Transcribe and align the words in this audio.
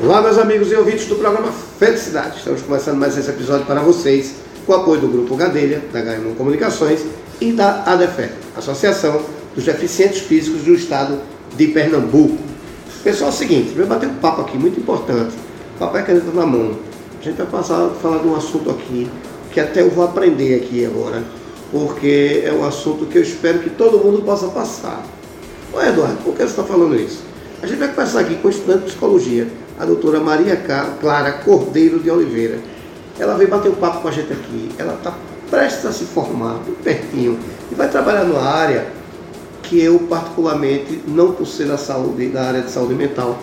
Olá, 0.00 0.22
meus 0.22 0.38
amigos 0.38 0.70
e 0.70 0.76
ouvintes 0.76 1.06
do 1.06 1.16
programa 1.16 1.50
Felicidade. 1.76 2.38
Estamos 2.38 2.62
começando 2.62 2.96
mais 2.96 3.18
esse 3.18 3.28
episódio 3.28 3.66
para 3.66 3.80
vocês 3.80 4.36
com 4.64 4.72
o 4.72 4.76
apoio 4.76 5.00
do 5.00 5.08
Grupo 5.08 5.34
Gadelha, 5.34 5.82
da 5.92 6.00
Gaimon 6.00 6.34
Comunicações 6.34 7.04
e 7.40 7.50
da 7.50 7.82
ADEFE, 7.82 8.30
Associação 8.56 9.20
dos 9.56 9.64
Deficientes 9.64 10.20
Físicos 10.20 10.62
do 10.62 10.72
Estado 10.72 11.18
de 11.56 11.66
Pernambuco. 11.66 12.38
Pessoal, 13.02 13.30
é 13.30 13.32
o 13.32 13.36
seguinte, 13.36 13.74
vou 13.76 13.86
bater 13.86 14.08
um 14.08 14.14
papo 14.14 14.42
aqui 14.42 14.56
muito 14.56 14.78
importante. 14.78 15.34
Papai 15.80 16.04
caneta 16.04 16.30
na 16.32 16.46
mão. 16.46 16.78
A 17.20 17.24
gente 17.24 17.36
vai 17.36 17.46
passar 17.46 17.86
a 17.86 17.90
falar 17.90 18.18
de 18.18 18.28
um 18.28 18.36
assunto 18.36 18.70
aqui 18.70 19.10
que 19.50 19.58
até 19.58 19.80
eu 19.80 19.90
vou 19.90 20.04
aprender 20.04 20.62
aqui 20.62 20.86
agora, 20.86 21.24
porque 21.72 22.42
é 22.44 22.52
um 22.52 22.64
assunto 22.64 23.04
que 23.04 23.18
eu 23.18 23.22
espero 23.22 23.58
que 23.58 23.70
todo 23.70 23.98
mundo 23.98 24.22
possa 24.22 24.46
passar. 24.46 25.04
Ô 25.72 25.82
Eduardo, 25.82 26.18
por 26.18 26.34
que 26.34 26.42
você 26.42 26.50
está 26.50 26.62
falando 26.62 26.94
isso? 26.94 27.20
A 27.60 27.66
gente 27.66 27.78
vai 27.80 27.88
conversar 27.88 28.20
aqui 28.20 28.36
com 28.36 28.46
o 28.46 28.50
estudante 28.50 28.78
de 28.78 28.84
psicologia, 28.86 29.48
a 29.78 29.84
doutora 29.84 30.20
Maria 30.20 30.56
Clara 31.00 31.32
Cordeiro 31.32 32.00
de 32.00 32.10
Oliveira. 32.10 32.58
Ela 33.18 33.34
veio 33.34 33.48
bater 33.48 33.70
um 33.70 33.74
papo 33.74 34.02
com 34.02 34.08
a 34.08 34.10
gente 34.10 34.32
aqui. 34.32 34.70
Ela 34.78 34.94
está 34.94 35.14
prestes 35.50 35.86
a 35.86 35.92
se 35.92 36.04
formar, 36.04 36.60
bem 36.64 36.74
pertinho, 36.74 37.38
e 37.70 37.74
vai 37.74 37.88
trabalhar 37.88 38.24
numa 38.24 38.42
área 38.42 38.86
que 39.62 39.80
eu, 39.80 39.98
particularmente, 40.00 41.02
não 41.06 41.32
por 41.32 41.46
ser 41.46 41.66
da 41.66 41.76
saúde, 41.76 42.28
da 42.28 42.42
área 42.42 42.62
de 42.62 42.70
saúde 42.70 42.94
mental, 42.94 43.38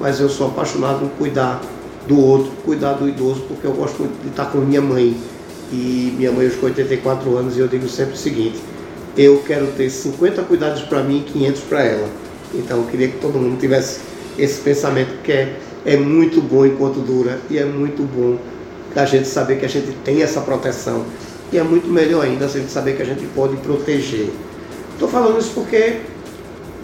mas 0.00 0.20
eu 0.20 0.28
sou 0.28 0.48
apaixonado 0.48 1.00
por 1.00 1.10
cuidar 1.18 1.60
do 2.06 2.18
outro, 2.20 2.52
cuidar 2.64 2.94
do 2.94 3.08
idoso, 3.08 3.42
porque 3.48 3.66
eu 3.66 3.72
gosto 3.72 3.98
muito 3.98 4.20
de 4.22 4.28
estar 4.28 4.46
com 4.46 4.58
minha 4.58 4.80
mãe. 4.80 5.16
E 5.70 6.14
minha 6.16 6.32
mãe, 6.32 6.46
hoje 6.46 6.56
com 6.56 6.66
84 6.66 7.36
anos, 7.36 7.56
e 7.56 7.60
eu 7.60 7.68
digo 7.68 7.86
sempre 7.88 8.14
o 8.14 8.16
seguinte: 8.16 8.58
eu 9.16 9.42
quero 9.46 9.66
ter 9.76 9.90
50 9.90 10.42
cuidados 10.42 10.82
para 10.82 11.02
mim 11.02 11.24
e 11.26 11.30
500 11.30 11.60
para 11.62 11.84
ela. 11.84 12.08
Então, 12.54 12.78
eu 12.78 12.84
queria 12.84 13.08
que 13.08 13.18
todo 13.18 13.38
mundo 13.38 13.60
tivesse 13.60 14.00
esse 14.38 14.60
pensamento 14.60 15.22
que 15.22 15.32
é 15.32 15.56
é 15.84 15.96
muito 15.96 16.40
bom 16.40 16.66
enquanto 16.66 17.00
dura 17.00 17.40
e 17.50 17.58
é 17.58 17.64
muito 17.64 18.02
bom 18.02 18.38
a 18.94 19.04
gente 19.04 19.28
saber 19.28 19.58
que 19.58 19.64
a 19.64 19.68
gente 19.68 19.92
tem 20.04 20.22
essa 20.22 20.40
proteção 20.40 21.04
e 21.52 21.58
é 21.58 21.62
muito 21.62 21.88
melhor 21.88 22.24
ainda 22.24 22.46
a 22.46 22.48
gente 22.48 22.70
saber 22.70 22.96
que 22.96 23.02
a 23.02 23.04
gente 23.04 23.24
pode 23.34 23.56
proteger. 23.58 24.30
Estou 24.92 25.08
falando 25.08 25.38
isso 25.38 25.52
porque 25.54 26.00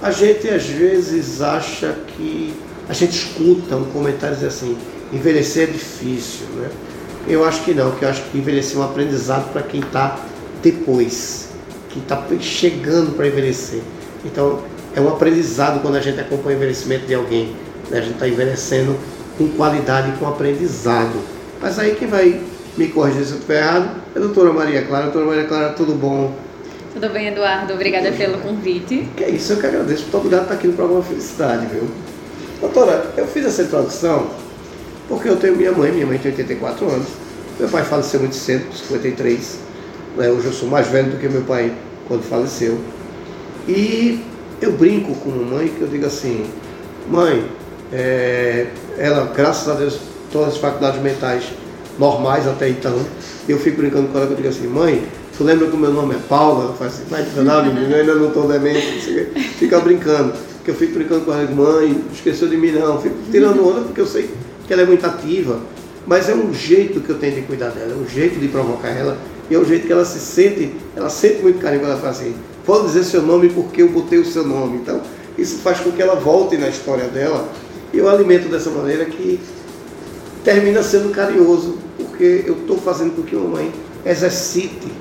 a 0.01 0.11
gente 0.11 0.49
às 0.49 0.65
vezes 0.67 1.43
acha 1.43 1.97
que 2.09 2.55
a 2.89 2.93
gente 2.93 3.13
escuta 3.13 3.77
um 3.77 3.85
comentário 3.87 4.37
dizer 4.37 4.49
assim, 4.49 4.77
envelhecer 5.13 5.69
é 5.69 5.73
difícil, 5.73 6.47
né? 6.57 6.71
Eu 7.27 7.45
acho 7.45 7.65
que 7.65 7.73
não, 7.73 7.93
que 7.93 8.05
eu 8.05 8.09
acho 8.09 8.23
que 8.25 8.39
envelhecer 8.39 8.77
é 8.77 8.81
um 8.81 8.85
aprendizado 8.85 9.51
para 9.53 9.63
quem 9.63 9.81
está 9.81 10.21
depois, 10.63 11.49
que 11.89 11.99
está 11.99 12.23
chegando 12.41 13.17
para 13.17 13.27
envelhecer. 13.27 13.81
Então, 14.25 14.61
é 14.95 15.01
um 15.01 15.09
aprendizado 15.09 15.81
quando 15.81 15.97
a 15.97 16.01
gente 16.01 16.21
acompanha 16.21 16.57
o 16.57 16.59
envelhecimento 16.59 17.07
de 17.07 17.15
alguém. 17.15 17.55
Né? 17.91 17.99
A 17.99 18.01
gente 18.03 18.15
está 18.15 18.29
envelhecendo 18.29 18.97
com 19.37 19.49
qualidade 19.51 20.11
e 20.11 20.13
com 20.19 20.27
aprendizado. 20.27 21.19
Mas 21.61 21.79
aí 21.79 21.95
quem 21.95 22.09
vai 22.09 22.41
me 22.77 22.89
corrigir 22.89 23.25
se 23.25 23.33
eu 23.33 23.37
estiver 23.37 23.63
errado 23.63 23.91
é 24.15 24.19
a 24.19 24.21
doutora 24.21 24.53
Maria 24.53 24.83
Clara. 24.83 25.05
Doutora 25.05 25.27
Maria 25.27 25.45
Clara, 25.45 25.71
tudo 25.71 25.95
bom? 25.95 26.35
Tudo 26.93 27.09
bem, 27.09 27.29
Eduardo? 27.29 27.73
Obrigada 27.73 28.13
pelo 28.13 28.39
convite. 28.39 29.09
Que 29.17 29.25
é 29.25 29.31
isso, 29.31 29.53
eu 29.53 29.57
que 29.59 29.67
agradeço 29.67 30.05
por 30.05 30.11
ter 30.11 30.17
obrigado 30.19 30.43
estar 30.43 30.55
aqui 30.55 30.67
no 30.69 30.75
programa 30.75 31.03
Felicidade, 31.03 31.67
viu? 31.67 31.89
Doutora, 32.61 33.13
eu 33.17 33.27
fiz 33.27 33.45
essa 33.45 33.63
introdução 33.63 34.31
porque 35.09 35.29
eu 35.29 35.37
tenho 35.37 35.57
minha 35.57 35.73
mãe, 35.73 35.93
minha 35.93 36.07
mãe 36.07 36.19
tem 36.19 36.31
84 36.31 36.89
anos. 36.89 37.09
Meu 37.59 37.69
pai 37.69 37.85
faleceu 37.85 38.21
muito 38.21 38.35
cedo, 38.35 38.65
53. 38.73 39.59
Né? 40.17 40.31
Hoje 40.31 40.47
eu 40.47 40.53
sou 40.53 40.69
mais 40.69 40.89
velho 40.89 41.11
do 41.11 41.19
que 41.19 41.29
meu 41.29 41.43
pai 41.43 41.73
quando 42.09 42.23
faleceu. 42.23 42.79
E 43.69 44.23
eu 44.61 44.73
brinco 44.73 45.15
com 45.17 45.31
a 45.31 45.35
mãe 45.35 45.69
que 45.69 45.81
eu 45.81 45.89
digo 45.89 46.07
assim, 46.07 46.47
mãe, 47.09 47.45
é, 47.95 48.67
ela, 48.99 49.33
graças 49.35 49.69
a 49.69 49.75
Deus, 49.75 49.99
todas 50.33 50.55
as 50.55 50.57
faculdades 50.57 51.01
mentais 51.01 51.45
normais 51.97 52.47
até 52.49 52.69
então. 52.69 52.99
Eu 53.49 53.57
fico 53.59 53.77
brincando 53.77 54.09
com 54.09 54.19
ela, 54.19 54.29
eu 54.29 54.35
digo 54.35 54.49
assim, 54.49 54.67
mãe, 54.67 55.07
tu 55.39 55.45
lembra 55.45 55.69
que 55.69 55.77
o 55.77 55.79
meu 55.79 55.93
nome 55.93 56.17
é 56.17 56.19
Paula? 56.29 56.65
Ela 56.65 56.75
faz 56.75 56.95
assim, 56.95 57.05
vai 57.09 57.25
treinar, 57.25 57.65
menino, 57.65 57.93
eu 57.93 58.01
ainda 58.01 58.15
não 58.17 58.29
estou 58.29 58.49
demente. 58.49 59.29
Fica 59.59 59.79
brincando. 59.79 60.33
Que 60.65 60.71
eu 60.71 60.75
fico 60.75 60.95
brincando 60.95 61.25
com 61.25 61.33
ela, 61.33 61.49
mãe, 61.53 62.03
esqueceu 62.13 62.49
de 62.49 62.57
mim 62.57 62.73
não. 62.73 63.01
Fico 63.01 63.15
tirando 63.31 63.65
onda 63.65 63.83
porque 63.83 64.01
eu 64.01 64.07
sei 64.07 64.29
que 64.67 64.73
ela 64.73 64.83
é 64.83 64.87
muito 64.87 65.07
ativa. 65.07 65.61
Mas 66.05 66.29
é 66.29 66.35
um 66.35 66.53
jeito 66.53 67.01
que 67.01 67.11
eu 67.11 67.19
tenho 67.19 67.37
de 67.37 67.43
cuidar 67.43 67.69
dela, 67.69 67.93
é 67.93 67.97
um 67.97 68.09
jeito 68.09 68.41
de 68.41 68.49
provocar 68.49 68.89
ela. 68.89 69.17
E 69.49 69.55
é 69.55 69.59
um 69.59 69.65
jeito 69.65 69.87
que 69.87 69.93
ela 69.93 70.05
se 70.05 70.19
sente, 70.19 70.73
ela 70.97 71.09
sente 71.09 71.43
muito 71.43 71.61
carinho 71.61 71.83
quando 71.83 71.93
ela 71.93 72.01
fala 72.01 72.13
assim, 72.13 72.35
pode 72.65 72.87
dizer 72.87 73.05
seu 73.05 73.23
nome 73.23 73.51
porque 73.51 73.83
eu 73.83 73.89
botei 73.91 74.19
o 74.19 74.25
seu 74.25 74.45
nome. 74.45 74.79
Então, 74.79 75.01
isso 75.37 75.59
faz 75.59 75.81
com 75.81 75.93
que 75.93 76.01
ela 76.01 76.15
volte 76.15 76.57
na 76.57 76.69
história 76.69 77.05
dela 77.09 77.47
eu 77.99 78.09
alimento 78.09 78.49
dessa 78.49 78.71
maneira 78.71 79.05
que 79.05 79.41
termina 80.43 80.83
sendo 80.83 81.11
carinhoso, 81.11 81.79
porque 81.97 82.45
eu 82.47 82.59
estou 82.59 82.79
fazendo 82.79 83.17
com 83.17 83.23
que 83.23 83.35
a 83.35 83.39
mãe 83.39 83.73
exercite 84.05 84.93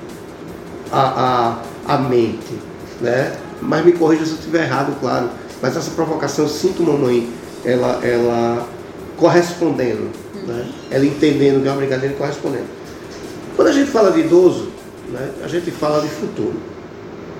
a, 0.90 1.58
a, 1.86 1.94
a 1.94 1.98
mente. 1.98 2.54
Né? 3.00 3.36
Mas 3.60 3.84
me 3.84 3.92
corrija 3.92 4.24
se 4.24 4.32
eu 4.32 4.38
estiver 4.38 4.64
errado, 4.64 4.98
claro. 5.00 5.28
Mas 5.60 5.76
essa 5.76 5.90
provocação 5.90 6.44
eu 6.44 6.48
sinto 6.48 6.82
mamãe, 6.82 7.28
ela, 7.64 8.00
ela 8.04 8.66
correspondendo, 9.16 10.10
né? 10.46 10.68
ela 10.90 11.04
entendendo 11.04 11.62
que 11.62 11.68
é 11.68 11.70
uma 11.70 11.78
brincadeira 11.78 12.14
e 12.14 12.18
correspondendo. 12.18 12.66
Quando 13.56 13.68
a 13.68 13.72
gente 13.72 13.90
fala 13.90 14.10
de 14.10 14.20
idoso, 14.20 14.68
né, 15.10 15.30
a 15.42 15.48
gente 15.48 15.70
fala 15.70 16.00
de 16.00 16.08
futuro. 16.08 16.54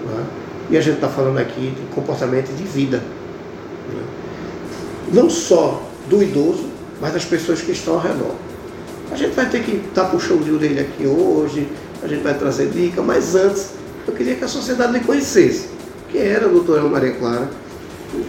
Né? 0.07 0.25
E 0.71 0.77
a 0.77 0.81
gente 0.81 0.95
está 0.95 1.09
falando 1.09 1.39
aqui 1.39 1.75
de 1.77 1.95
comportamento 1.95 2.55
de 2.55 2.63
vida 2.63 3.03
não 5.13 5.29
só 5.29 5.83
do 6.09 6.23
idoso, 6.23 6.67
mas 7.01 7.13
das 7.13 7.25
pessoas 7.25 7.61
que 7.61 7.73
estão 7.73 7.95
ao 7.95 8.01
redor. 8.01 8.35
A 9.11 9.17
gente 9.17 9.35
vai 9.35 9.49
ter 9.49 9.63
que 9.63 9.77
estar 9.77 10.07
puxando 10.07 10.45
de 10.45 10.53
orelha 10.53 10.83
aqui 10.83 11.07
hoje, 11.07 11.69
a 12.03 12.07
gente 12.07 12.23
vai 12.23 12.35
trazer 12.35 12.69
dica, 12.69 13.03
mas 13.03 13.35
antes 13.35 13.71
eu 14.07 14.13
queria 14.13 14.35
que 14.35 14.45
a 14.45 14.49
sociedade 14.49 14.93
me 14.93 15.01
conhecesse. 15.01 15.69
Quem 16.11 16.23
era 16.23 16.47
a 16.47 16.49
doutora 16.49 16.83
Maria 16.83 17.13
Clara? 17.13 17.49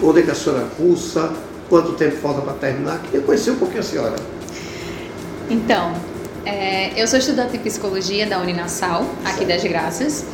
Onde 0.02 0.20
é 0.20 0.24
que 0.24 0.32
a 0.32 0.36
senhora 0.36 0.66
cursa? 0.78 1.32
Quanto 1.70 1.94
tempo 1.94 2.18
falta 2.18 2.42
para 2.42 2.54
terminar? 2.54 3.00
Queria 3.00 3.22
conhecer 3.22 3.52
um 3.52 3.56
pouquinho 3.56 3.80
a 3.80 3.84
senhora. 3.84 4.16
Então, 5.50 5.94
é, 6.46 6.92
eu 7.00 7.08
sou 7.08 7.20
estudante 7.20 7.54
de 7.54 7.60
psicologia 7.60 8.26
da 8.28 8.40
Uninasal, 8.40 9.06
aqui 9.24 9.46
das 9.46 9.64
Graças, 9.64 10.26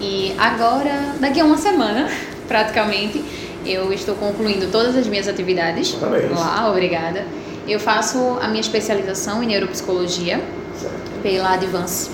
e 0.00 0.34
agora, 0.38 1.14
daqui 1.20 1.40
a 1.40 1.44
uma 1.44 1.58
semana, 1.58 2.08
praticamente, 2.48 3.24
eu 3.64 3.92
estou 3.92 4.14
concluindo 4.14 4.66
todas 4.68 4.96
as 4.96 5.06
minhas 5.06 5.28
atividades 5.28 5.92
Parabéns. 5.92 6.32
lá, 6.32 6.68
obrigada. 6.70 7.24
Eu 7.68 7.78
faço 7.78 8.18
a 8.40 8.48
minha 8.48 8.60
especialização 8.60 9.42
em 9.42 9.46
neuropsicologia 9.46 10.40
Certo. 10.78 11.22
pela 11.22 11.52
Advance. 11.52 12.10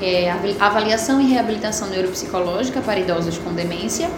É, 0.00 0.32
avaliação 0.60 1.20
e 1.20 1.26
reabilitação 1.26 1.88
neuropsicológica 1.88 2.80
para 2.80 3.00
idosos 3.00 3.36
com 3.38 3.52
demência. 3.52 4.08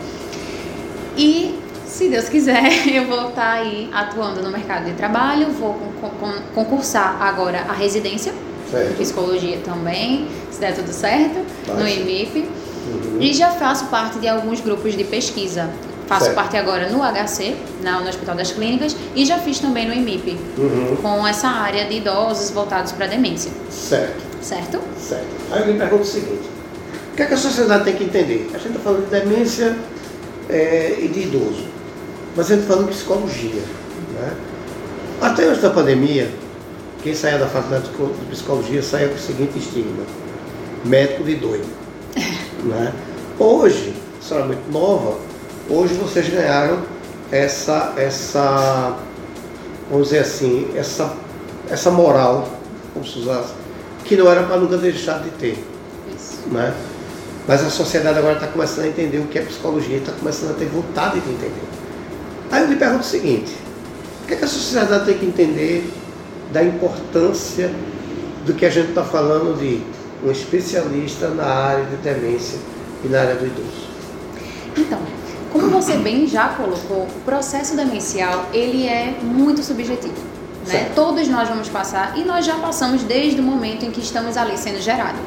E, 1.17 1.59
se 1.87 2.09
Deus 2.09 2.29
quiser, 2.29 2.87
eu 2.87 3.07
vou 3.07 3.31
estar 3.31 3.53
aí 3.53 3.89
atuando 3.93 4.43
no 4.43 4.51
mercado 4.51 4.85
de 4.85 4.93
trabalho, 4.93 5.51
vou 5.53 5.75
con 5.75 6.11
con 6.21 6.33
concursar 6.55 7.17
agora 7.21 7.65
a 7.69 7.73
residência 7.73 8.33
Certo. 8.71 8.99
psicologia 8.99 9.59
também, 9.65 10.29
se 10.51 10.61
der 10.61 10.75
tudo 10.75 10.93
certo, 10.93 11.39
no 11.67 11.89
IMIP. 11.89 12.41
Uhum. 12.41 13.19
E 13.21 13.33
já 13.33 13.51
faço 13.51 13.87
parte 13.87 14.19
de 14.19 14.29
alguns 14.29 14.61
grupos 14.61 14.95
de 14.97 15.05
pesquisa. 15.05 15.71
Faço 16.09 16.25
Certo. 16.27 16.37
parte 16.37 16.57
agora 16.57 16.89
no 16.89 17.01
HC, 17.03 17.55
na, 17.83 18.01
no 18.01 18.09
Hospital 18.09 18.35
das 18.35 18.51
Clínicas, 18.51 18.97
e 19.15 19.27
já 19.27 19.39
fiz 19.39 19.59
também 19.59 19.87
no 19.87 19.93
IMIP, 19.93 20.39
Uhum. 20.57 20.97
com 21.03 21.27
essa 21.27 21.49
área 21.49 21.85
de 21.87 21.97
idosos 21.99 22.51
voltados 22.51 22.93
para 22.93 23.07
demência, 23.07 23.51
Certo, 23.71 24.17
certo? 24.41 24.81
certo. 24.99 25.27
Aí 25.53 25.61
eu 25.61 25.67
me 25.67 25.79
pergunto 25.79 26.03
o 26.03 26.07
seguinte, 26.07 26.49
o 27.13 27.17
que, 27.17 27.23
é 27.23 27.27
que 27.27 27.35
a 27.35 27.37
sociedade 27.37 27.85
tem 27.85 27.95
que 27.95 28.05
entender? 28.05 28.51
A 28.55 28.59
gente 28.59 28.69
está 28.69 28.81
falando 28.81 29.05
de 29.05 29.11
demência 29.21 29.77
é, 30.49 30.97
e 30.99 31.09
de 31.09 31.21
idoso, 31.25 31.67
mas 32.35 32.47
a 32.47 32.55
gente 32.55 32.63
está 32.63 32.73
falando 32.75 32.89
de 32.91 32.95
psicologia. 32.97 33.63
Né? 34.15 34.33
Até 35.21 35.45
antes 35.45 35.61
da 35.61 35.71
pandemia, 35.71 36.31
quem 37.03 37.15
saía 37.15 37.39
da 37.39 37.47
faculdade 37.49 37.85
de 37.89 38.27
psicologia 38.31 38.83
saía 38.83 39.09
com 39.09 39.15
o 39.17 39.19
seguinte 39.19 39.59
estigma, 39.59 40.05
médico 40.87 41.23
de 41.25 41.35
doido. 41.35 41.67
né? 42.65 42.93
Hoje, 43.39 43.93
a 44.19 44.25
senhora 44.25 44.45
é 44.45 44.49
muito 44.49 44.73
nova, 44.73 45.19
hoje 45.69 45.95
vocês 45.95 46.29
ganharam 46.29 46.79
essa, 47.31 47.93
essa 47.97 48.97
vamos 49.91 50.09
dizer 50.09 50.21
assim, 50.21 50.71
essa, 50.77 51.15
essa 51.69 51.91
moral, 51.91 52.49
vamos 52.95 53.15
usar, 53.17 53.45
que 54.05 54.17
não 54.17 54.31
era 54.31 54.43
para 54.45 54.57
nunca 54.57 54.77
deixar 54.77 55.23
de 55.23 55.31
ter. 55.31 55.65
Isso. 56.15 56.49
Né? 56.49 56.75
Mas 57.47 57.65
a 57.65 57.71
sociedade 57.71 58.19
agora 58.19 58.35
está 58.35 58.47
começando 58.47 58.85
a 58.85 58.89
entender 58.89 59.19
o 59.19 59.27
que 59.27 59.39
é 59.39 59.43
psicologia 59.43 59.97
e 59.97 60.01
está 60.01 60.13
começando 60.13 60.51
a 60.51 60.55
ter 60.55 60.67
vontade 60.67 61.21
de 61.21 61.31
entender. 61.31 61.63
Aí 62.51 62.63
eu 62.63 62.69
lhe 62.69 62.77
pergunto 62.77 63.05
o 63.05 63.07
seguinte, 63.07 63.53
o 64.23 64.27
que, 64.27 64.35
é 64.35 64.37
que 64.37 64.45
a 64.45 64.49
sociedade 64.49 65.05
tem 65.07 65.19
que 65.19 65.27
entender 65.27 65.91
da 66.53 66.63
importância 66.63 67.71
do 68.45 68.55
que 68.55 68.65
a 68.65 68.71
gente 68.71 68.91
está 68.91 69.03
falando 69.03 69.59
de 69.59 69.83
um 70.27 70.31
especialista 70.31 71.29
na 71.29 71.47
área 71.47 71.85
de 71.85 71.97
demência 71.97 72.59
e 73.05 73.09
na 73.09 73.21
área 73.21 73.35
do 73.35 73.47
idoso? 73.47 73.89
Então, 74.77 74.99
como 75.69 75.83
você 75.83 75.97
bem 75.99 76.27
já 76.27 76.49
colocou, 76.49 77.03
o 77.03 77.21
processo 77.25 77.77
demencial 77.77 78.47
ele 78.53 78.87
é 78.87 79.15
muito 79.23 79.63
subjetivo. 79.63 80.15
Né? 80.67 80.91
Todos 80.95 81.29
nós 81.29 81.49
vamos 81.49 81.69
passar 81.69 82.17
e 82.17 82.25
nós 82.25 82.45
já 82.45 82.55
passamos 82.57 83.03
desde 83.03 83.41
o 83.41 83.43
momento 83.43 83.85
em 83.85 83.91
que 83.91 84.01
estamos 84.01 84.37
ali 84.37 84.57
sendo 84.57 84.81
gerados, 84.81 85.21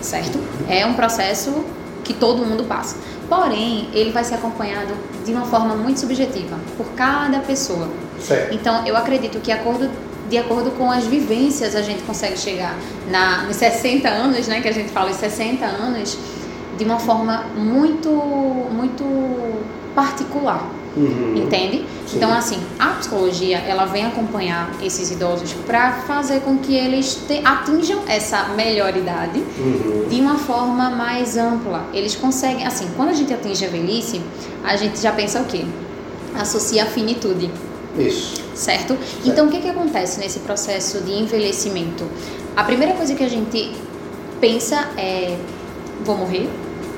certo? 0.00 0.38
É 0.68 0.86
um 0.86 0.94
processo 0.94 1.64
que 2.04 2.14
todo 2.14 2.44
mundo 2.44 2.64
passa. 2.64 2.96
Porém, 3.28 3.88
ele 3.92 4.10
vai 4.10 4.24
ser 4.24 4.34
acompanhado 4.34 4.94
de 5.24 5.32
uma 5.32 5.44
forma 5.44 5.74
muito 5.74 6.00
subjetiva 6.00 6.56
por 6.76 6.86
cada 6.92 7.40
pessoa. 7.40 7.88
Certo. 8.20 8.54
Então, 8.54 8.84
eu 8.86 8.96
acredito 8.96 9.38
que 9.40 9.52
acordo, 9.52 9.88
de 10.28 10.38
acordo 10.38 10.70
com 10.72 10.90
as 10.90 11.04
vivências 11.04 11.76
a 11.76 11.82
gente 11.82 12.02
consegue 12.02 12.36
chegar 12.36 12.76
na, 13.08 13.42
nos 13.42 13.56
60 13.56 14.08
anos, 14.08 14.48
né, 14.48 14.60
que 14.60 14.68
a 14.68 14.72
gente 14.72 14.90
fala 14.90 15.10
os 15.10 15.16
60 15.16 15.64
anos, 15.64 16.18
de 16.76 16.84
uma 16.84 16.98
forma 16.98 17.44
muito, 17.54 18.08
muito 18.10 19.04
particular. 19.94 20.64
Uhum. 20.96 21.34
Entende? 21.36 21.84
Sim. 22.06 22.16
Então, 22.16 22.32
assim, 22.32 22.58
a 22.78 22.88
psicologia, 22.94 23.58
ela 23.58 23.84
vem 23.86 24.04
acompanhar 24.06 24.70
esses 24.82 25.10
idosos 25.12 25.52
para 25.64 25.92
fazer 26.06 26.40
com 26.40 26.58
que 26.58 26.74
eles 26.74 27.14
te- 27.28 27.40
atinjam 27.44 28.00
essa 28.08 28.48
melhor 28.56 28.96
idade 28.96 29.38
Uhum. 29.58 30.08
de 30.10 30.20
uma 30.20 30.36
forma 30.36 30.90
mais 30.90 31.36
ampla. 31.36 31.84
Eles 31.92 32.16
conseguem, 32.16 32.66
assim, 32.66 32.88
quando 32.96 33.10
a 33.10 33.12
gente 33.12 33.32
atinge 33.32 33.64
a 33.64 33.68
velhice, 33.68 34.20
a 34.64 34.74
gente 34.76 35.00
já 35.00 35.12
pensa 35.12 35.40
o 35.40 35.44
quê? 35.44 35.64
Associa 36.36 36.82
a 36.82 36.86
finitude, 36.86 37.48
Isso. 37.96 38.42
certo? 38.54 38.96
Então, 39.24 39.46
o 39.46 39.50
que, 39.50 39.60
que 39.60 39.68
acontece 39.68 40.18
nesse 40.18 40.40
processo 40.40 41.00
de 41.02 41.12
envelhecimento? 41.12 42.04
A 42.56 42.64
primeira 42.64 42.94
coisa 42.94 43.14
que 43.14 43.22
a 43.22 43.28
gente 43.28 43.76
pensa 44.40 44.88
é: 44.96 45.36
vou 46.04 46.16
morrer? 46.16 46.48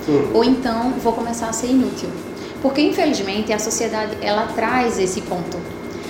Uhum. 0.09 0.31
ou 0.35 0.43
então 0.45 0.95
vou 1.01 1.13
começar 1.13 1.47
a 1.49 1.53
ser 1.53 1.69
inútil. 1.69 2.09
Porque 2.63 2.81
infelizmente 2.81 3.53
a 3.53 3.59
sociedade 3.59 4.17
ela 4.23 4.47
traz 4.55 4.99
esse 4.99 5.21
ponto. 5.23 5.59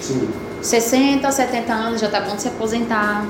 Sim. 0.00 0.28
60, 0.60 1.28
70 1.30 1.72
anos 1.72 2.00
já 2.00 2.08
tá 2.08 2.20
bom 2.20 2.36
de 2.36 2.42
se 2.42 2.48
aposentar, 2.48 3.26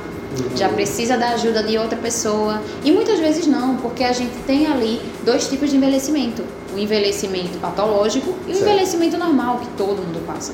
já 0.56 0.68
precisa 0.68 1.16
da 1.16 1.30
ajuda 1.30 1.62
de 1.62 1.78
outra 1.78 1.96
pessoa. 1.96 2.60
E 2.84 2.90
muitas 2.92 3.18
vezes 3.20 3.46
não, 3.46 3.76
porque 3.76 4.04
a 4.04 4.12
gente 4.12 4.36
tem 4.46 4.66
ali 4.66 5.00
dois 5.24 5.48
tipos 5.48 5.70
de 5.70 5.76
envelhecimento: 5.76 6.44
o 6.74 6.78
envelhecimento 6.78 7.58
patológico 7.58 8.34
e 8.46 8.52
o 8.52 8.54
Certo. 8.54 8.68
envelhecimento 8.68 9.16
normal 9.16 9.58
que 9.58 9.68
todo 9.76 10.02
mundo 10.02 10.24
passa. 10.26 10.52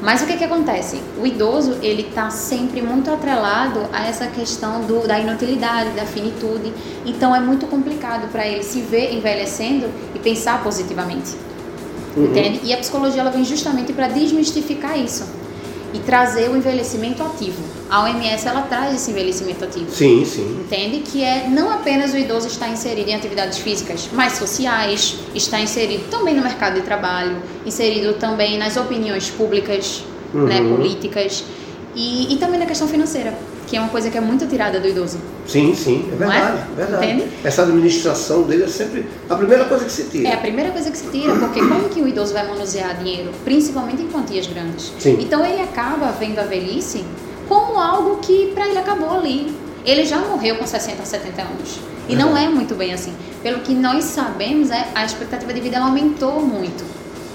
Mas 0.00 0.22
o 0.22 0.26
que 0.26 0.36
que 0.36 0.44
acontece? 0.44 1.00
O 1.20 1.26
idoso, 1.26 1.76
ele 1.82 2.04
tá 2.04 2.30
sempre 2.30 2.80
muito 2.80 3.10
atrelado 3.10 3.80
a 3.92 4.06
essa 4.06 4.28
questão 4.28 4.82
do, 4.82 5.06
da 5.06 5.18
inutilidade, 5.18 5.90
da 5.90 6.04
finitude. 6.06 6.72
Então 7.04 7.34
é 7.34 7.40
muito 7.40 7.66
complicado 7.66 8.30
para 8.30 8.46
ele 8.46 8.62
se 8.62 8.80
ver 8.80 9.12
envelhecendo 9.12 9.88
e 10.14 10.18
pensar 10.20 10.62
positivamente. 10.62 11.34
Uhum. 12.16 12.24
Entende? 12.26 12.60
E 12.64 12.72
a 12.72 12.76
psicologia 12.78 13.20
ela 13.20 13.30
vem 13.30 13.44
justamente 13.44 13.92
para 13.92 14.08
desmistificar 14.08 14.98
isso 14.98 15.24
e 15.94 15.98
trazer 16.00 16.50
o 16.50 16.56
envelhecimento 16.56 17.22
ativo. 17.22 17.62
A 17.88 18.02
OMS 18.02 18.46
ela 18.46 18.62
traz 18.62 18.94
esse 18.94 19.10
envelhecimento 19.10 19.64
ativo. 19.64 19.90
Sim, 19.90 20.22
sim. 20.24 20.60
Entende 20.60 20.98
que 21.00 21.22
é 21.24 21.46
não 21.48 21.70
apenas 21.70 22.12
o 22.12 22.18
idoso 22.18 22.46
estar 22.46 22.68
inserido 22.68 23.08
em 23.08 23.14
atividades 23.14 23.58
físicas, 23.58 24.08
mas 24.12 24.34
sociais, 24.34 25.16
está 25.34 25.58
inserido 25.60 26.04
também 26.10 26.34
no 26.34 26.42
mercado 26.42 26.74
de 26.74 26.82
trabalho, 26.82 27.36
inserido 27.64 28.12
também 28.14 28.58
nas 28.58 28.76
opiniões 28.76 29.30
públicas, 29.30 30.02
Uhum. 30.34 30.44
né, 30.44 30.60
políticas 30.60 31.42
e, 31.96 32.34
e 32.34 32.36
também 32.36 32.60
na 32.60 32.66
questão 32.66 32.86
financeira, 32.86 33.32
que 33.68 33.76
é 33.76 33.80
uma 33.80 33.90
coisa 33.90 34.10
que 34.10 34.16
é 34.16 34.20
muito 34.20 34.46
tirada 34.46 34.80
do 34.80 34.88
idoso. 34.88 35.18
Sim, 35.46 35.74
sim, 35.74 36.08
é 36.10 36.14
é? 36.14 36.16
verdade, 36.16 36.62
verdade. 36.74 37.06
Entende? 37.06 37.30
Essa 37.44 37.62
administração 37.62 38.42
dele 38.42 38.64
é 38.64 38.68
sempre 38.68 39.06
a 39.28 39.34
primeira 39.34 39.66
coisa 39.66 39.84
que 39.84 39.92
se 39.92 40.04
tira. 40.04 40.28
É 40.28 40.34
a 40.34 40.38
primeira 40.38 40.70
coisa 40.70 40.90
que 40.90 40.96
se 40.96 41.06
tira, 41.08 41.34
porque 41.36 41.60
como 41.60 41.88
que 41.90 42.00
o 42.00 42.08
idoso 42.08 42.32
vai 42.32 42.46
manusear 42.48 42.96
dinheiro, 42.96 43.30
principalmente 43.44 44.02
em 44.02 44.08
quantias 44.08 44.46
grandes? 44.46 44.92
Sim. 44.98 45.18
Então 45.20 45.44
ele 45.44 45.60
acaba 45.60 46.10
vendo 46.12 46.38
a 46.38 46.44
velhice 46.44 47.04
como 47.46 47.78
algo 47.78 48.16
que 48.16 48.52
para 48.54 48.66
ele 48.66 48.78
acabou 48.78 49.10
ali. 49.10 49.54
Ele 49.84 50.04
já 50.04 50.18
morreu 50.18 50.56
com 50.56 50.66
60, 50.66 51.04
70 51.04 51.42
anos. 51.42 51.78
E 52.08 52.16
não 52.16 52.36
é 52.36 52.48
muito 52.48 52.74
bem 52.74 52.92
assim. 52.92 53.14
Pelo 53.42 53.60
que 53.60 53.74
nós 53.74 54.04
sabemos, 54.04 54.70
é, 54.70 54.88
a 54.94 55.04
expectativa 55.04 55.52
de 55.52 55.60
vida 55.60 55.78
aumentou 55.78 56.40
muito. 56.40 56.84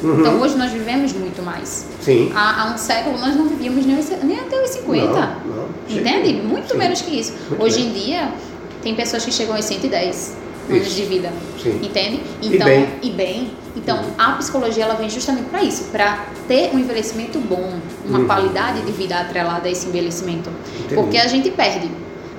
Uhum. 0.04 0.20
Então 0.20 0.42
hoje 0.42 0.56
nós 0.58 0.72
vivemos 0.72 1.14
muito 1.14 1.42
mais. 1.42 1.86
Sim. 2.02 2.32
Há, 2.36 2.64
há 2.64 2.74
um 2.74 2.78
século 2.78 3.18
nós 3.18 3.36
não 3.36 3.48
vivíamos 3.48 3.86
nem, 3.86 3.98
nem 4.24 4.40
até 4.40 4.62
os 4.62 4.70
50. 4.72 5.06
Não, 5.08 5.56
não. 5.56 5.70
Entende? 5.90 6.34
Muito 6.34 6.72
Sim. 6.74 6.78
menos 6.78 7.02
que 7.02 7.20
isso. 7.20 7.34
Muito 7.50 7.64
Hoje 7.64 7.80
menos. 7.84 7.98
em 7.98 8.06
dia, 8.06 8.34
tem 8.82 8.94
pessoas 8.96 9.24
que 9.24 9.32
chegam 9.32 9.56
aos 9.56 9.66
110 9.66 10.36
anos 10.70 10.88
Isso. 10.88 10.96
de 10.96 11.04
vida. 11.06 11.32
Sim. 11.62 11.80
Entende? 11.84 12.22
E 12.42 12.48
Então, 12.56 12.68
bem. 12.68 12.88
e 13.02 13.10
bem. 13.12 13.52
Então, 13.76 13.98
Uhum. 13.98 14.12
a 14.18 14.32
psicologia 14.34 14.84
ela 14.84 14.94
vem 14.96 15.10
justamente 15.10 15.46
para 15.50 15.64
isso, 15.64 15.86
para 15.86 16.26
ter 16.48 16.70
um 16.74 16.80
envelhecimento 16.80 17.40
bom, 17.40 17.74
uma 18.06 18.20
Uhum. 18.20 18.26
qualidade 18.26 18.82
de 18.82 18.92
vida 18.92 19.16
atrelada 19.18 19.68
a 19.68 19.72
esse 19.72 19.88
envelhecimento. 19.88 20.50
Entendi. 20.80 20.96
Porque 20.96 21.18
a 21.18 21.28
gente 21.28 21.50
perde. 21.52 21.90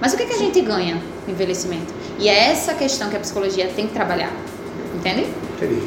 Mas 0.00 0.12
o 0.12 0.16
que, 0.16 0.26
que 0.26 0.34
a 0.34 0.38
gente 0.38 0.61
ganha 0.61 1.00
no 1.26 1.32
envelhecimento? 1.32 1.93
E 2.19 2.28
é 2.28 2.50
essa 2.50 2.75
questão 2.75 3.08
que 3.08 3.16
a 3.16 3.20
psicologia 3.20 3.69
tem 3.75 3.87
que 3.87 3.93
trabalhar. 3.94 4.31
Entende? 4.94 5.26
Entendi. 5.56 5.82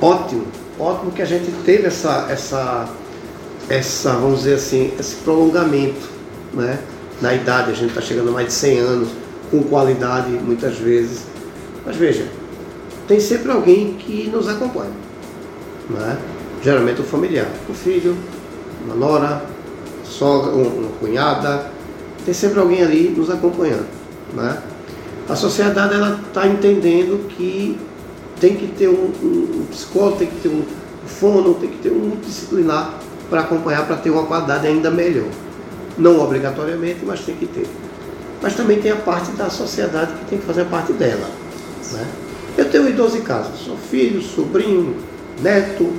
Ótimo, 0.00 0.44
ótimo 0.78 1.12
que 1.12 1.20
a 1.22 1.26
gente 1.26 1.50
teve 1.64 1.86
essa, 1.86 2.26
essa, 2.30 2.88
essa, 3.68 4.12
vamos 4.14 4.38
dizer 4.40 4.54
assim, 4.54 4.92
esse 4.98 5.16
prolongamento, 5.16 6.08
né? 6.54 6.78
Na 7.20 7.34
idade, 7.34 7.70
a 7.70 7.74
gente 7.74 7.90
está 7.90 8.00
chegando 8.00 8.30
a 8.30 8.32
mais 8.32 8.46
de 8.46 8.52
100 8.54 8.78
anos, 8.78 9.08
com 9.50 9.62
qualidade 9.64 10.30
muitas 10.30 10.78
vezes. 10.78 11.24
Mas 11.84 11.96
veja, 11.96 12.26
tem 13.06 13.20
sempre 13.20 13.50
alguém 13.52 13.94
que 13.94 14.28
nos 14.32 14.48
acompanha, 14.48 14.92
né? 15.90 16.16
Geralmente 16.62 17.00
o 17.02 17.04
familiar, 17.04 17.48
o 17.68 17.74
filho, 17.74 18.16
uma 18.84 18.94
nora, 18.94 19.44
sogra, 20.04 20.52
um- 20.52 20.80
uma 20.80 20.90
cunhada, 20.98 21.66
tem 22.24 22.32
sempre 22.32 22.58
alguém 22.58 22.82
ali 22.82 23.14
nos 23.14 23.28
acompanhando, 23.30 23.86
né? 24.34 24.62
A 25.28 25.36
sociedade 25.36 25.94
está 26.26 26.46
entendendo 26.46 27.28
que 27.28 27.78
tem 28.40 28.56
que 28.56 28.66
ter 28.68 28.88
um, 28.88 29.10
um- 29.22 29.60
um 29.62 29.66
psicólogo, 29.70 30.16
tem 30.16 30.28
que 30.28 30.40
ter 30.40 30.48
um 30.48 30.62
fono, 31.06 31.54
tem 31.54 31.68
que 31.70 31.78
ter 31.78 31.90
um 31.92 31.98
multidisciplinar 31.98 32.98
para 33.28 33.40
acompanhar, 33.42 33.86
para 33.86 33.96
ter 33.96 34.10
uma 34.10 34.24
qualidade 34.24 34.66
ainda 34.66 34.90
melhor. 34.90 35.28
Não 35.98 36.18
obrigatoriamente, 36.20 37.00
mas 37.04 37.20
tem 37.20 37.36
que 37.36 37.46
ter. 37.46 37.66
Mas 38.42 38.54
também 38.54 38.80
tem 38.80 38.90
a 38.90 38.96
parte 38.96 39.30
da 39.32 39.50
sociedade 39.50 40.12
que 40.14 40.24
tem 40.30 40.38
que 40.38 40.44
fazer 40.46 40.62
a 40.62 40.64
parte 40.64 40.92
dela. 40.94 41.28
Né? 41.92 42.06
Eu 42.56 42.70
tenho 42.70 42.84
um 42.84 42.88
idoso 42.88 43.16
em 43.18 43.22
casa, 43.22 43.50
sou 43.56 43.76
filho, 43.76 44.22
sobrinho, 44.22 44.96
neto. 45.42 45.92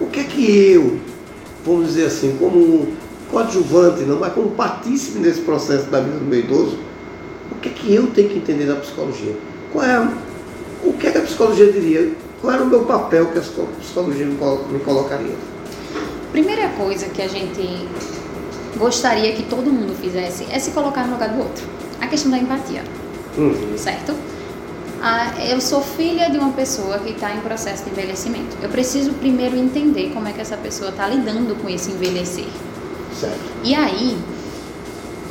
O 0.00 0.06
que 0.06 0.20
é 0.20 0.24
que 0.24 0.72
eu, 0.72 0.98
vamos 1.64 1.86
dizer 1.88 2.06
assim, 2.06 2.36
como 2.38 2.88
coadjuvante, 3.30 4.02
não, 4.02 4.18
mas 4.18 4.32
como 4.32 4.50
partícipe 4.50 5.18
nesse 5.18 5.40
processo 5.42 5.84
da 5.86 6.00
vida 6.00 6.18
do 6.18 6.24
meu 6.24 6.40
idoso, 6.40 6.78
o 7.52 7.56
que 7.56 7.68
é 7.68 7.72
que 7.72 7.94
eu 7.94 8.06
tenho 8.08 8.28
que 8.30 8.38
entender 8.38 8.64
da 8.66 8.76
psicologia? 8.76 9.36
Qual 9.72 9.84
é 9.84 10.08
o 10.84 10.92
que 10.94 11.06
é 11.06 11.10
que 11.12 11.18
a 11.18 11.22
psicologia 11.22 11.72
diria? 11.72 12.12
Qual 12.40 12.52
era 12.52 12.62
o 12.62 12.66
meu 12.66 12.84
papel 12.84 13.26
que 13.26 13.38
a 13.38 13.40
psico- 13.40 13.68
psicologia 13.80 14.26
me 14.26 14.36
colo- 14.36 14.64
me 14.70 14.78
colocaria? 14.80 15.34
Primeira 16.32 16.68
coisa 16.70 17.06
que 17.06 17.20
a 17.22 17.28
gente 17.28 17.88
gostaria 18.76 19.32
que 19.32 19.42
todo 19.44 19.70
mundo 19.72 19.94
fizesse 20.00 20.46
é 20.50 20.58
se 20.58 20.70
colocar 20.70 21.04
no 21.06 21.14
lugar 21.14 21.30
do 21.30 21.38
outro. 21.40 21.64
A 22.00 22.06
questão 22.06 22.30
da 22.30 22.38
empatia. 22.38 22.82
Uhum. 23.36 23.76
certo? 23.76 24.14
Ah, 25.00 25.32
eu 25.48 25.60
sou 25.60 25.80
filha 25.80 26.28
de 26.28 26.38
uma 26.38 26.50
pessoa 26.52 26.98
que 26.98 27.10
está 27.10 27.32
em 27.32 27.38
processo 27.40 27.84
de 27.84 27.90
envelhecimento. 27.90 28.56
Eu 28.60 28.68
preciso 28.68 29.12
primeiro 29.14 29.56
entender 29.56 30.10
como 30.12 30.26
é 30.26 30.32
que 30.32 30.40
essa 30.40 30.56
pessoa 30.56 30.90
está 30.90 31.06
lidando 31.06 31.54
com 31.62 31.68
esse 31.68 31.92
envelhecer. 31.92 32.46
Certo. 33.18 33.38
E 33.62 33.74
aí, 33.76 34.18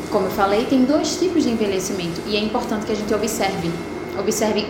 como 0.09 0.27
eu 0.27 0.31
falei, 0.31 0.65
tem 0.65 0.85
dois 0.85 1.17
tipos 1.17 1.43
de 1.43 1.49
envelhecimento 1.49 2.21
e 2.27 2.37
é 2.37 2.39
importante 2.39 2.85
que 2.85 2.93
a 2.93 2.95
gente 2.95 3.13
observe. 3.13 3.69
Observe 4.17 4.65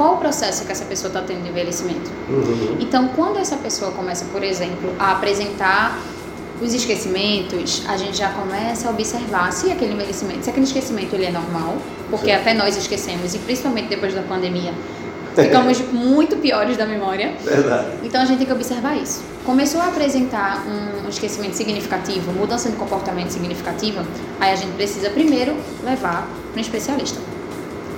qual 0.00 0.14
o 0.14 0.16
processo 0.16 0.64
que 0.64 0.72
essa 0.72 0.86
pessoa 0.86 1.08
está 1.08 1.20
tendo 1.20 1.42
de 1.42 1.50
envelhecimento. 1.50 2.10
Uhum. 2.26 2.78
Então, 2.80 3.08
quando 3.08 3.36
essa 3.36 3.56
pessoa 3.58 3.90
começa, 3.92 4.24
por 4.32 4.42
exemplo, 4.42 4.94
a 4.98 5.12
apresentar 5.12 6.00
os 6.58 6.72
esquecimentos, 6.72 7.82
a 7.86 7.98
gente 7.98 8.16
já 8.16 8.30
começa 8.30 8.88
a 8.88 8.92
observar 8.92 9.52
se 9.52 9.70
aquele 9.70 9.92
envelhecimento, 9.92 10.42
se 10.42 10.48
aquele 10.48 10.64
esquecimento 10.64 11.14
ele 11.14 11.26
é 11.26 11.30
normal, 11.30 11.76
porque 12.08 12.30
Certo. 12.30 12.40
até 12.40 12.54
nós 12.54 12.78
esquecemos, 12.78 13.34
e 13.34 13.38
principalmente 13.40 13.88
depois 13.88 14.14
da 14.14 14.22
pandemia, 14.22 14.72
ficamos 15.36 15.78
muito 15.92 16.38
piores 16.38 16.78
da 16.78 16.86
memória. 16.86 17.34
Verdade. 17.44 17.88
Então 18.02 18.22
a 18.22 18.24
gente 18.24 18.38
tem 18.38 18.46
que 18.46 18.52
observar 18.54 18.96
isso. 18.96 19.22
Começou 19.44 19.82
a 19.82 19.88
apresentar 19.88 20.64
um 20.66 21.10
esquecimento 21.10 21.56
significativo, 21.58 22.32
mudança 22.32 22.70
de 22.70 22.76
comportamento 22.76 23.28
significativa, 23.28 24.02
aí 24.40 24.50
a 24.50 24.56
gente 24.56 24.72
precisa 24.72 25.10
primeiro 25.10 25.54
levar 25.84 26.26
para 26.52 26.58
um 26.58 26.60
especialista. 26.62 27.29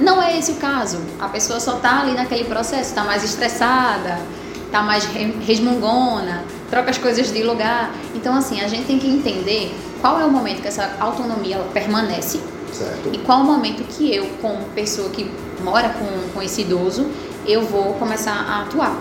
Não 0.01 0.21
é 0.23 0.39
esse 0.39 0.53
o 0.53 0.57
caso. 0.57 0.99
A 1.21 1.29
pessoa 1.29 1.61
só 1.61 1.77
está 1.77 2.01
ali 2.01 2.13
naquele 2.15 2.45
processo, 2.45 2.91
está 2.91 3.05
mais 3.05 3.23
estressada, 3.25 4.19
está 4.67 4.83
mais 4.83 5.05
re- 5.05 5.35
resmungona, 5.47 6.45
troca 6.71 6.91
as 6.91 6.99
coisas 6.99 7.31
de 7.33 7.43
lugar. 7.43 7.91
Então, 8.15 8.35
assim, 8.35 8.61
a 8.61 8.69
gente 8.69 8.85
tem 8.87 8.99
que 8.99 9.07
entender 9.09 9.75
qual 10.01 10.19
é 10.21 10.25
o 10.25 10.31
momento 10.31 10.63
que 10.63 10.69
essa 10.69 10.97
autonomia 10.99 11.59
permanece 11.73 12.41
Certo. 12.73 13.11
e 13.13 13.19
qual 13.19 13.41
o 13.41 13.45
momento 13.45 13.85
que 13.85 14.13
eu, 14.15 14.27
como 14.41 14.65
pessoa 14.75 15.11
que 15.11 15.31
mora 15.63 15.91
com, 15.91 16.33
com 16.35 16.43
esse 16.43 16.63
idoso, 16.63 17.07
eu 17.47 17.63
vou 17.63 17.95
começar 17.95 18.33
a 18.33 18.63
atuar. 18.63 18.97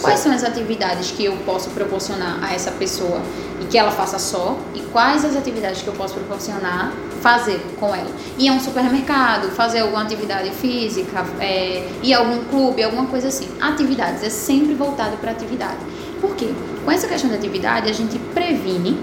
Quais 0.00 0.18
são 0.20 0.32
as 0.32 0.42
atividades 0.44 1.12
que 1.12 1.24
eu 1.24 1.36
posso 1.46 1.70
proporcionar 1.70 2.38
a 2.42 2.52
essa 2.52 2.72
pessoa 2.72 3.20
e 3.60 3.64
que 3.64 3.78
ela 3.78 3.92
faça 3.92 4.18
só? 4.18 4.56
E 4.74 4.80
quais 4.92 5.24
as 5.24 5.36
atividades 5.36 5.82
que 5.82 5.88
eu 5.88 5.94
posso 5.94 6.14
proporcionar 6.14 6.92
fazer 7.24 7.58
com 7.80 7.94
ela? 7.94 8.10
Ir 8.38 8.50
a 8.50 8.52
um 8.52 8.60
supermercado, 8.60 9.50
fazer 9.52 9.78
alguma 9.80 10.02
atividade 10.02 10.50
física, 10.50 11.24
é, 11.40 11.88
ir 12.02 12.12
a 12.12 12.18
algum 12.18 12.44
clube, 12.44 12.82
alguma 12.82 13.06
coisa 13.06 13.28
assim. 13.28 13.48
Atividades, 13.58 14.22
é 14.22 14.28
sempre 14.28 14.74
voltado 14.74 15.16
para 15.16 15.30
atividade. 15.30 15.78
Por 16.20 16.36
quê? 16.36 16.50
Com 16.84 16.90
essa 16.90 17.08
questão 17.08 17.30
de 17.30 17.36
atividade, 17.36 17.88
a 17.88 17.94
gente 17.94 18.18
previne 18.34 18.98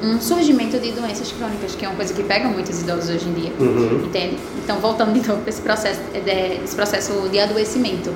um 0.00 0.20
surgimento 0.20 0.78
de 0.78 0.92
doenças 0.92 1.32
crônicas, 1.32 1.74
que 1.74 1.84
é 1.84 1.88
uma 1.88 1.96
coisa 1.96 2.14
que 2.14 2.22
pega 2.22 2.48
muitos 2.48 2.80
idosos 2.82 3.10
hoje 3.10 3.28
em 3.28 3.32
dia. 3.32 3.52
Uhum. 3.58 4.04
Entende? 4.06 4.38
Então, 4.62 4.78
voltando 4.78 5.12
de 5.12 5.26
novo 5.26 5.40
para 5.40 5.50
esse 5.50 5.60
processo, 5.60 6.00
de, 6.12 6.64
esse 6.64 6.76
processo 6.76 7.28
de 7.30 7.40
adoecimento. 7.40 8.14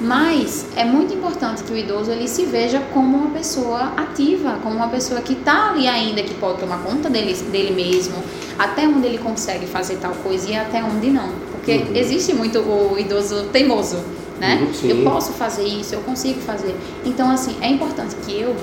Mas 0.00 0.66
é 0.76 0.84
muito 0.84 1.14
importante 1.14 1.62
que 1.62 1.72
o 1.72 1.76
idoso 1.76 2.10
ele 2.10 2.28
se 2.28 2.44
veja 2.44 2.80
como 2.92 3.16
uma 3.16 3.30
pessoa 3.30 3.94
ativa, 3.96 4.58
como 4.62 4.76
uma 4.76 4.88
pessoa 4.88 5.22
que 5.22 5.32
está 5.32 5.70
ali 5.70 5.88
ainda, 5.88 6.22
que 6.22 6.34
pode 6.34 6.58
tomar 6.58 6.78
conta 6.82 7.08
dele, 7.08 7.32
dele 7.50 7.72
mesmo, 7.72 8.22
até 8.58 8.86
onde 8.86 9.06
ele 9.06 9.18
consegue 9.18 9.66
fazer 9.66 9.96
tal 9.96 10.12
coisa 10.12 10.50
e 10.50 10.54
até 10.56 10.82
onde 10.82 11.10
não. 11.10 11.28
Porque 11.52 11.72
Uhum. 11.72 11.96
existe 11.96 12.32
muito 12.34 12.58
o 12.60 12.98
idoso 12.98 13.44
teimoso, 13.52 13.96
né? 14.40 14.60
Uhum, 14.66 14.74
sim. 14.74 14.88
eu 14.90 15.10
posso 15.10 15.32
fazer 15.32 15.64
isso, 15.64 15.94
eu 15.94 16.00
consigo 16.00 16.40
fazer. 16.40 16.74
Então, 17.04 17.30
assim, 17.30 17.56
é 17.60 17.68
importante 17.68 18.14
que 18.24 18.40
eu, 18.40 18.54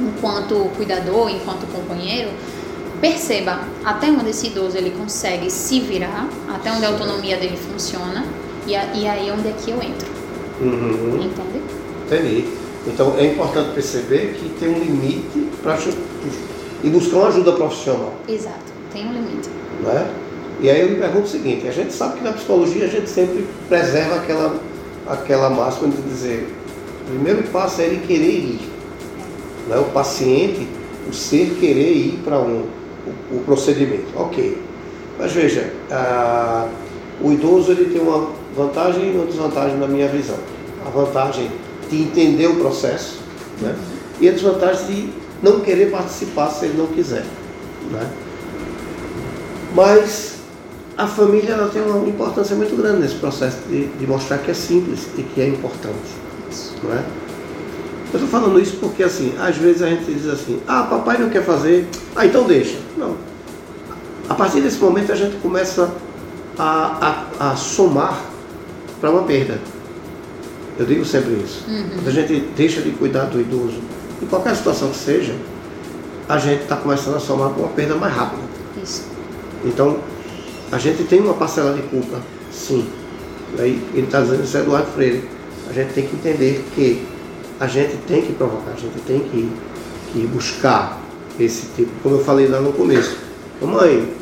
enquanto 0.00 0.54
cuidador, 0.76 1.28
enquanto 1.30 1.66
companheiro, 1.72 2.30
perceba 3.00 3.60
até 3.84 4.08
onde 4.08 4.30
esse 4.30 4.48
idoso 4.48 4.76
ele 4.76 4.90
consegue 4.90 5.50
se 5.50 5.80
virar, 5.80 6.28
até 6.52 6.72
onde 6.72 6.84
a 6.84 6.88
autonomia 6.88 7.36
dele 7.36 7.56
funciona 7.56 8.24
e, 8.66 8.74
a- 8.74 8.92
e 8.94 9.06
aí 9.06 9.30
onde 9.30 9.48
é 9.48 9.52
que 9.52 9.70
eu 9.70 9.76
entro, 9.82 10.08
Uhum. 10.60 11.20
entende? 11.22 11.62
Entendi. 12.06 12.44
Então 12.86 13.14
é 13.18 13.26
importante 13.26 13.70
perceber 13.74 14.34
que 14.40 14.48
tem 14.58 14.68
um 14.68 14.78
limite 14.78 15.48
para 15.62 15.78
e 16.82 16.88
buscar 16.90 17.16
uma 17.18 17.28
ajuda 17.28 17.52
profissional. 17.52 18.14
Exato, 18.28 18.72
tem 18.98 19.06
um 19.06 19.12
limite. 19.12 19.48
Não 19.82 19.90
é? 19.92 20.06
E 20.60 20.70
aí 20.70 20.80
eu 20.80 20.90
me 20.90 20.96
pergunto 20.96 21.26
o 21.26 21.28
seguinte, 21.28 21.68
a 21.68 21.70
gente 21.70 21.92
sabe 21.92 22.18
que 22.18 22.24
na 22.24 22.32
psicologia 22.32 22.84
a 22.84 22.88
gente 22.88 23.08
sempre 23.08 23.46
preserva 23.68 24.16
aquela, 24.16 24.60
aquela 25.06 25.50
máxima 25.50 25.88
de 25.88 26.02
dizer, 26.02 26.52
o 27.06 27.10
primeiro 27.10 27.44
passo 27.44 27.80
é 27.80 27.86
ele 27.86 28.04
querer 28.04 28.38
ir. 28.38 28.60
Não 29.68 29.76
é? 29.76 29.78
O 29.78 29.84
paciente, 29.84 30.66
o 31.08 31.12
ser 31.12 31.54
querer 31.60 31.92
ir 31.92 32.20
para 32.24 32.40
um, 32.40 32.66
o, 33.30 33.36
o 33.36 33.42
procedimento. 33.44 34.06
Ok. 34.16 34.60
Mas 35.16 35.32
veja, 35.32 35.72
ah, 35.90 36.68
o 37.20 37.32
idoso 37.32 37.70
ele 37.70 37.92
tem 37.92 38.00
uma 38.00 38.30
vantagem 38.56 39.12
e 39.12 39.16
uma 39.16 39.26
desvantagem 39.26 39.76
na 39.76 39.86
minha 39.86 40.08
visão. 40.08 40.38
A 40.84 40.90
vantagem 40.90 41.50
de 41.88 42.02
entender 42.02 42.48
o 42.48 42.56
processo 42.56 43.20
né? 43.60 43.76
e 44.20 44.28
a 44.28 44.32
desvantagem 44.32 44.86
de 44.86 45.12
não 45.42 45.60
querer 45.60 45.90
participar 45.90 46.50
se 46.50 46.64
ele 46.64 46.78
não 46.78 46.88
quiser. 46.88 47.24
Né? 47.90 48.10
Mas 49.74 50.38
a 50.96 51.06
família 51.06 51.52
ela 51.52 51.68
tem 51.68 51.82
uma 51.82 52.08
importância 52.08 52.56
muito 52.56 52.76
grande 52.76 53.00
nesse 53.02 53.14
processo 53.16 53.58
de, 53.68 53.86
de 53.86 54.06
mostrar 54.06 54.38
que 54.38 54.50
é 54.50 54.54
simples 54.54 55.06
e 55.16 55.22
que 55.22 55.40
é 55.40 55.48
importante. 55.48 55.96
Não 56.82 56.92
é? 56.92 57.04
Eu 58.12 58.20
estou 58.20 58.28
falando 58.28 58.58
isso 58.58 58.78
porque 58.78 59.02
assim, 59.02 59.34
às 59.38 59.56
vezes 59.56 59.82
a 59.82 59.88
gente 59.88 60.04
diz 60.06 60.26
assim, 60.26 60.60
ah, 60.66 60.84
papai 60.84 61.18
não 61.18 61.28
quer 61.28 61.44
fazer, 61.44 61.86
ah, 62.16 62.24
então 62.24 62.44
deixa. 62.44 62.78
Não. 62.96 63.16
A 64.28 64.34
partir 64.34 64.60
desse 64.60 64.78
momento 64.78 65.12
a 65.12 65.14
gente 65.14 65.36
começa 65.36 65.90
a, 66.58 67.26
a, 67.38 67.50
a 67.50 67.56
somar 67.56 68.20
para 69.00 69.10
uma 69.10 69.22
perda. 69.22 69.60
Eu 70.78 70.86
digo 70.86 71.04
sempre 71.04 71.32
isso. 71.34 71.64
Quando 71.94 72.08
a 72.08 72.10
gente 72.10 72.40
deixa 72.56 72.80
de 72.80 72.90
cuidar 72.90 73.24
do 73.24 73.40
idoso, 73.40 73.78
em 74.22 74.26
qualquer 74.26 74.56
situação 74.56 74.90
que 74.90 74.96
seja, 74.96 75.34
a 76.28 76.38
gente 76.38 76.62
está 76.62 76.76
começando 76.76 77.16
a 77.16 77.20
somar 77.20 77.50
para 77.50 77.62
uma 77.62 77.68
perda 77.70 77.94
mais 77.94 78.14
rápida. 78.14 78.47
Então, 79.64 79.98
a 80.70 80.78
gente 80.78 81.04
tem 81.04 81.20
uma 81.20 81.34
parcela 81.34 81.72
de 81.72 81.82
culpa, 81.82 82.20
sim. 82.52 82.86
Aí 83.58 83.82
ele 83.94 84.06
está 84.06 84.20
dizendo 84.20 84.44
isso 84.44 84.56
é 84.56 84.60
Eduardo 84.60 84.90
Freire. 84.92 85.24
A 85.68 85.72
gente 85.72 85.92
tem 85.92 86.06
que 86.06 86.16
entender 86.16 86.64
que 86.74 87.06
a 87.58 87.66
gente 87.66 87.96
tem 88.06 88.22
que 88.22 88.32
provocar, 88.32 88.72
a 88.72 88.76
gente 88.76 88.98
tem 89.06 89.20
que, 89.20 89.50
que 90.12 90.26
buscar 90.26 91.00
esse 91.40 91.66
tipo, 91.74 91.90
como 92.02 92.16
eu 92.16 92.24
falei 92.24 92.46
lá 92.48 92.60
no 92.60 92.72
começo. 92.72 93.16
Mamãe, 93.60 94.12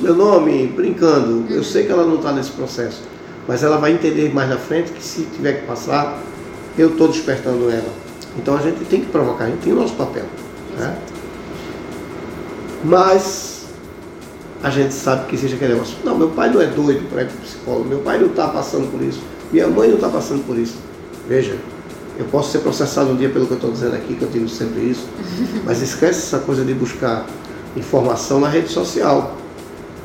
meu 0.00 0.14
nome, 0.14 0.66
brincando, 0.66 1.46
eu 1.50 1.62
sei 1.62 1.86
que 1.86 1.92
ela 1.92 2.04
não 2.04 2.16
está 2.16 2.32
nesse 2.32 2.50
processo, 2.50 3.02
mas 3.46 3.62
ela 3.62 3.78
vai 3.78 3.92
entender 3.92 4.32
mais 4.34 4.48
na 4.48 4.58
frente 4.58 4.92
que 4.92 5.02
se 5.02 5.22
tiver 5.26 5.60
que 5.60 5.66
passar, 5.66 6.20
eu 6.76 6.90
estou 6.90 7.08
despertando 7.08 7.70
ela. 7.70 7.92
Então 8.36 8.56
a 8.56 8.60
gente 8.60 8.84
tem 8.86 9.00
que 9.00 9.06
provocar, 9.06 9.44
a 9.44 9.46
gente 9.48 9.60
tem 9.60 9.72
o 9.72 9.76
nosso 9.76 9.94
papel. 9.94 10.24
Né? 10.76 10.98
Mas 12.84 13.53
a 14.64 14.70
gente 14.70 14.94
sabe 14.94 15.26
que 15.26 15.34
existe 15.34 15.56
aquele 15.56 15.74
negócio. 15.74 15.94
Não, 16.02 16.16
meu 16.16 16.30
pai 16.30 16.48
não 16.48 16.58
é 16.58 16.66
doido 16.66 17.06
para 17.10 17.22
ir 17.22 17.26
para 17.26 17.36
o 17.36 17.40
psicólogo, 17.40 17.84
meu 17.84 17.98
pai 17.98 18.18
não 18.18 18.28
está 18.28 18.48
passando 18.48 18.90
por 18.90 19.02
isso, 19.02 19.20
minha 19.52 19.68
mãe 19.68 19.88
não 19.88 19.96
está 19.96 20.08
passando 20.08 20.42
por 20.46 20.56
isso. 20.56 20.76
Veja, 21.28 21.58
eu 22.18 22.24
posso 22.24 22.50
ser 22.50 22.60
processado 22.60 23.10
um 23.10 23.16
dia 23.16 23.28
pelo 23.28 23.46
que 23.46 23.52
eu 23.52 23.56
estou 23.56 23.70
dizendo 23.70 23.94
aqui, 23.94 24.14
que 24.14 24.22
eu 24.22 24.28
digo 24.30 24.48
sempre 24.48 24.80
isso, 24.80 25.06
mas 25.66 25.82
esquece 25.82 26.20
essa 26.20 26.38
coisa 26.38 26.64
de 26.64 26.72
buscar 26.72 27.26
informação 27.76 28.40
na 28.40 28.48
rede 28.48 28.70
social. 28.70 29.36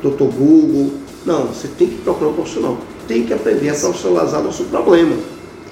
Doutor 0.02 0.30
Google. 0.30 0.92
Não, 1.24 1.46
você 1.46 1.66
tem 1.66 1.88
que 1.88 1.96
procurar 2.02 2.30
um 2.30 2.34
profissional. 2.34 2.76
Tem 3.08 3.24
que 3.24 3.32
aprender 3.32 3.70
a 3.70 3.74
profissionalizar 3.74 4.42
nosso 4.42 4.64
problema. 4.64 5.16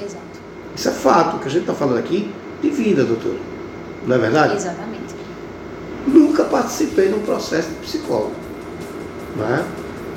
Exato. 0.02 0.24
Isso 0.74 0.88
é 0.88 0.92
fato. 0.92 1.36
O 1.36 1.40
que 1.40 1.48
a 1.48 1.50
gente 1.50 1.62
está 1.62 1.74
falando 1.74 1.98
aqui 1.98 2.30
de 2.62 2.70
vida, 2.70 3.04
doutora. 3.04 3.36
Não 4.06 4.16
é 4.16 4.18
verdade? 4.18 4.56
Exatamente. 4.56 5.14
Nunca 6.06 6.44
participei 6.44 7.08
de 7.08 7.14
um 7.14 7.20
processo 7.20 7.68
de 7.68 7.74
psicólogo. 7.76 8.32
Não 9.38 9.46
é? 9.46 9.64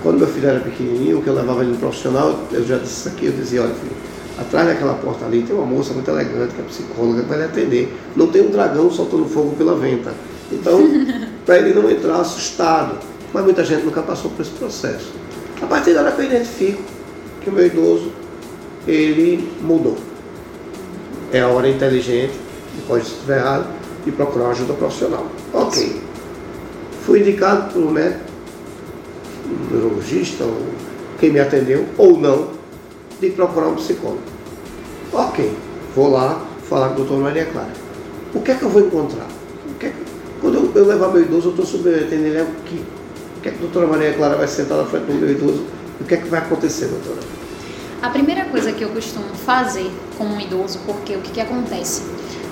Quando 0.02 0.18
meu 0.18 0.28
filho 0.28 0.50
era 0.50 0.60
pequenininho, 0.60 1.22
que 1.22 1.28
eu 1.28 1.36
levava 1.36 1.62
ele 1.62 1.72
no 1.72 1.78
profissional, 1.78 2.40
eu 2.52 2.66
já 2.66 2.78
disse 2.78 2.94
isso 2.94 3.10
aqui, 3.10 3.28
eu 3.28 3.32
dizia, 3.34 3.62
olha 3.62 3.74
filho, 3.74 3.96
atrás 4.40 4.68
daquela 4.68 4.96
porta 4.96 5.26
ali 5.26 5.44
tem 5.44 5.56
uma 5.56 5.66
moça 5.66 5.94
muito 5.94 6.10
elegante, 6.10 6.56
que 6.56 6.62
é 6.62 6.64
psicóloga, 6.64 7.22
que 7.22 7.30
vai 7.30 7.38
lhe 7.38 7.44
atender. 7.44 7.98
Não 8.16 8.28
tem 8.28 8.42
um 8.42 8.50
dragão 8.50 8.90
soltando 8.90 9.26
fogo 9.26 9.56
pela 9.56 9.76
venta. 9.76 10.12
Então, 10.52 10.82
para 11.46 11.60
ele 11.60 11.74
não 11.74 11.90
entrar 11.90 12.20
assustado. 12.20 12.98
Mas 13.34 13.44
muita 13.44 13.64
gente 13.64 13.86
nunca 13.86 14.02
passou 14.02 14.32
por 14.32 14.42
esse 14.42 14.52
processo. 14.52 15.14
A 15.62 15.66
partir 15.66 15.94
da 15.94 16.02
hora 16.02 16.12
que 16.12 16.22
eu 16.22 16.26
identifico 16.26 16.82
que 17.42 17.50
o 17.50 17.54
meu 17.54 17.66
idoso, 17.66 18.12
ele 18.88 19.50
mudou. 19.62 19.98
É 21.32 21.42
a 21.42 21.48
hora 21.48 21.70
inteligente, 21.70 22.34
depois 22.76 23.06
se 23.06 23.12
estiver 23.12 23.38
errado, 23.38 23.68
de 24.04 24.12
procurar 24.12 24.46
uma 24.46 24.52
ajuda 24.52 24.74
profissional. 24.74 25.28
Ok. 25.54 26.02
Fui 27.06 27.20
indicado 27.22 27.80
um 27.80 27.90
médico, 27.90 28.31
neurologista, 29.72 30.44
ou 30.44 30.68
quem 31.20 31.32
me 31.32 31.40
atendeu, 31.40 31.86
ou 31.98 32.18
não, 32.18 32.50
de 33.20 33.30
procurar 33.32 33.68
um 33.68 33.76
psicólogo. 33.76 34.22
Ok. 35.14 35.56
Vou 35.96 36.10
lá 36.10 36.46
falar 36.68 36.88
com 36.90 36.94
a 36.94 36.98
doutora 36.98 37.22
Maria 37.22 37.46
Clara. 37.46 37.72
O 38.34 38.40
que 38.42 38.52
é 38.52 38.56
que 38.56 38.64
eu 38.64 38.70
vou 38.70 38.82
encontrar? 38.82 39.28
O 39.70 39.74
que 39.76 39.88
é 39.88 39.90
que- 39.90 40.12
Quando 40.40 40.56
eu, 40.56 40.72
eu 40.74 40.86
levar 40.88 41.10
meu 41.10 41.22
idoso, 41.22 41.48
eu 41.48 41.52
estou 41.52 41.66
submetendo 41.66 42.26
ele 42.26 42.40
ao 42.40 42.46
que? 42.66 42.76
O 43.38 43.42
que 43.42 43.50
é 43.50 43.52
que 43.52 43.58
a 43.58 43.62
doutora 43.62 43.88
Maria 43.88 44.14
Clara 44.14 44.36
vai 44.38 44.48
sentar 44.48 44.78
na 44.78 44.86
frente 44.86 45.06
do 45.06 45.14
meu 45.14 45.30
idoso? 45.30 45.64
O 46.00 46.04
que 46.04 46.16
é 46.16 46.18
que 46.18 46.28
vai 46.30 46.40
acontecer, 46.40 46.88
doutora? 46.88 47.20
A 48.02 48.10
primeira 48.10 48.46
coisa 48.46 48.72
que 48.72 48.84
eu 48.84 48.90
costumo 48.90 49.26
fazer 49.46 49.92
com 50.18 50.24
um 50.24 50.40
idoso, 50.40 50.80
porque 50.86 51.16
o 51.16 51.20
que, 51.20 51.32
que 51.32 51.42
acontece? 51.42 52.02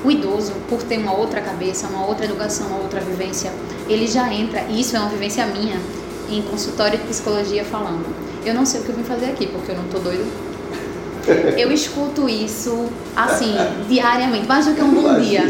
O 0.06 0.12
idoso, 0.12 0.52
por 0.70 0.84
ter 0.84 0.98
uma 1.00 1.14
outra 1.18 1.42
cabeça, 1.42 1.88
uma 1.88 2.06
outra 2.06 2.26
educação, 2.26 2.68
uma 2.68 2.78
outra 2.82 3.00
vivência, 3.00 3.52
ele 3.88 4.06
já 4.06 4.32
entra, 4.32 4.62
e 4.70 4.80
isso 4.82 4.96
é 4.96 5.00
uma 5.00 5.10
vivência 5.10 5.46
minha, 5.48 5.80
em 6.30 6.42
consultório 6.44 6.98
de 6.98 7.06
psicologia 7.06 7.64
falando. 7.66 8.06
Eu 8.46 8.54
não 8.54 8.66
sei 8.66 8.82
o 8.82 8.84
que 8.84 8.90
eu 8.90 8.96
vim 8.96 9.04
fazer 9.04 9.26
aqui, 9.26 9.48
porque 9.48 9.72
eu 9.72 9.76
não 9.76 9.84
tô 9.86 10.00
doido. 10.00 10.26
Eu 11.58 11.72
escuto 11.72 12.28
isso, 12.28 12.88
assim, 13.16 13.54
diariamente, 13.88 14.48
mais 14.48 14.66
do 14.66 14.74
que 14.74 14.82
um 14.82 14.90
bom 14.96 15.20
dia. 15.20 15.44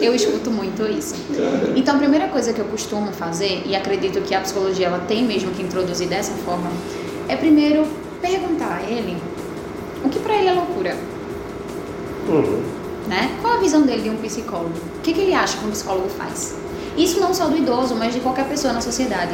Eu 0.00 0.14
escuto 0.14 0.50
muito 0.50 0.84
isso. 0.86 1.14
Então, 1.74 1.96
a 1.96 1.98
primeira 1.98 2.28
coisa 2.28 2.52
que 2.52 2.60
eu 2.60 2.66
costumo 2.66 3.10
fazer, 3.10 3.62
e 3.66 3.74
acredito 3.74 4.20
que 4.20 4.32
a 4.34 4.40
psicologia 4.42 4.86
ela 4.86 5.00
tem 5.08 5.24
mesmo 5.24 5.50
que 5.50 5.62
introduzir 5.62 6.06
dessa 6.08 6.32
forma, 6.44 6.70
é 7.26 7.34
primeiro 7.34 7.84
perguntar 8.20 8.80
a 8.80 8.82
ele 8.88 9.16
o 10.04 10.08
que 10.08 10.20
para 10.20 10.36
ele 10.36 10.48
é 10.48 10.52
loucura, 10.52 10.94
Uhum. 12.28 12.62
né? 13.08 13.36
Qual 13.42 13.54
a 13.54 13.56
visão 13.58 13.82
dele 13.82 14.02
de 14.02 14.10
um 14.10 14.16
psicólogo? 14.16 14.74
O 14.98 15.00
que, 15.02 15.12
que 15.12 15.20
ele 15.20 15.34
acha 15.34 15.56
que 15.56 15.64
um 15.66 15.70
psicólogo 15.70 16.08
faz? 16.10 16.54
Isso 16.96 17.18
não 17.18 17.34
só 17.34 17.46
do 17.46 17.56
idoso, 17.56 17.94
mas 17.96 18.14
de 18.14 18.20
qualquer 18.20 18.46
pessoa 18.46 18.72
na 18.72 18.80
sociedade. 18.80 19.32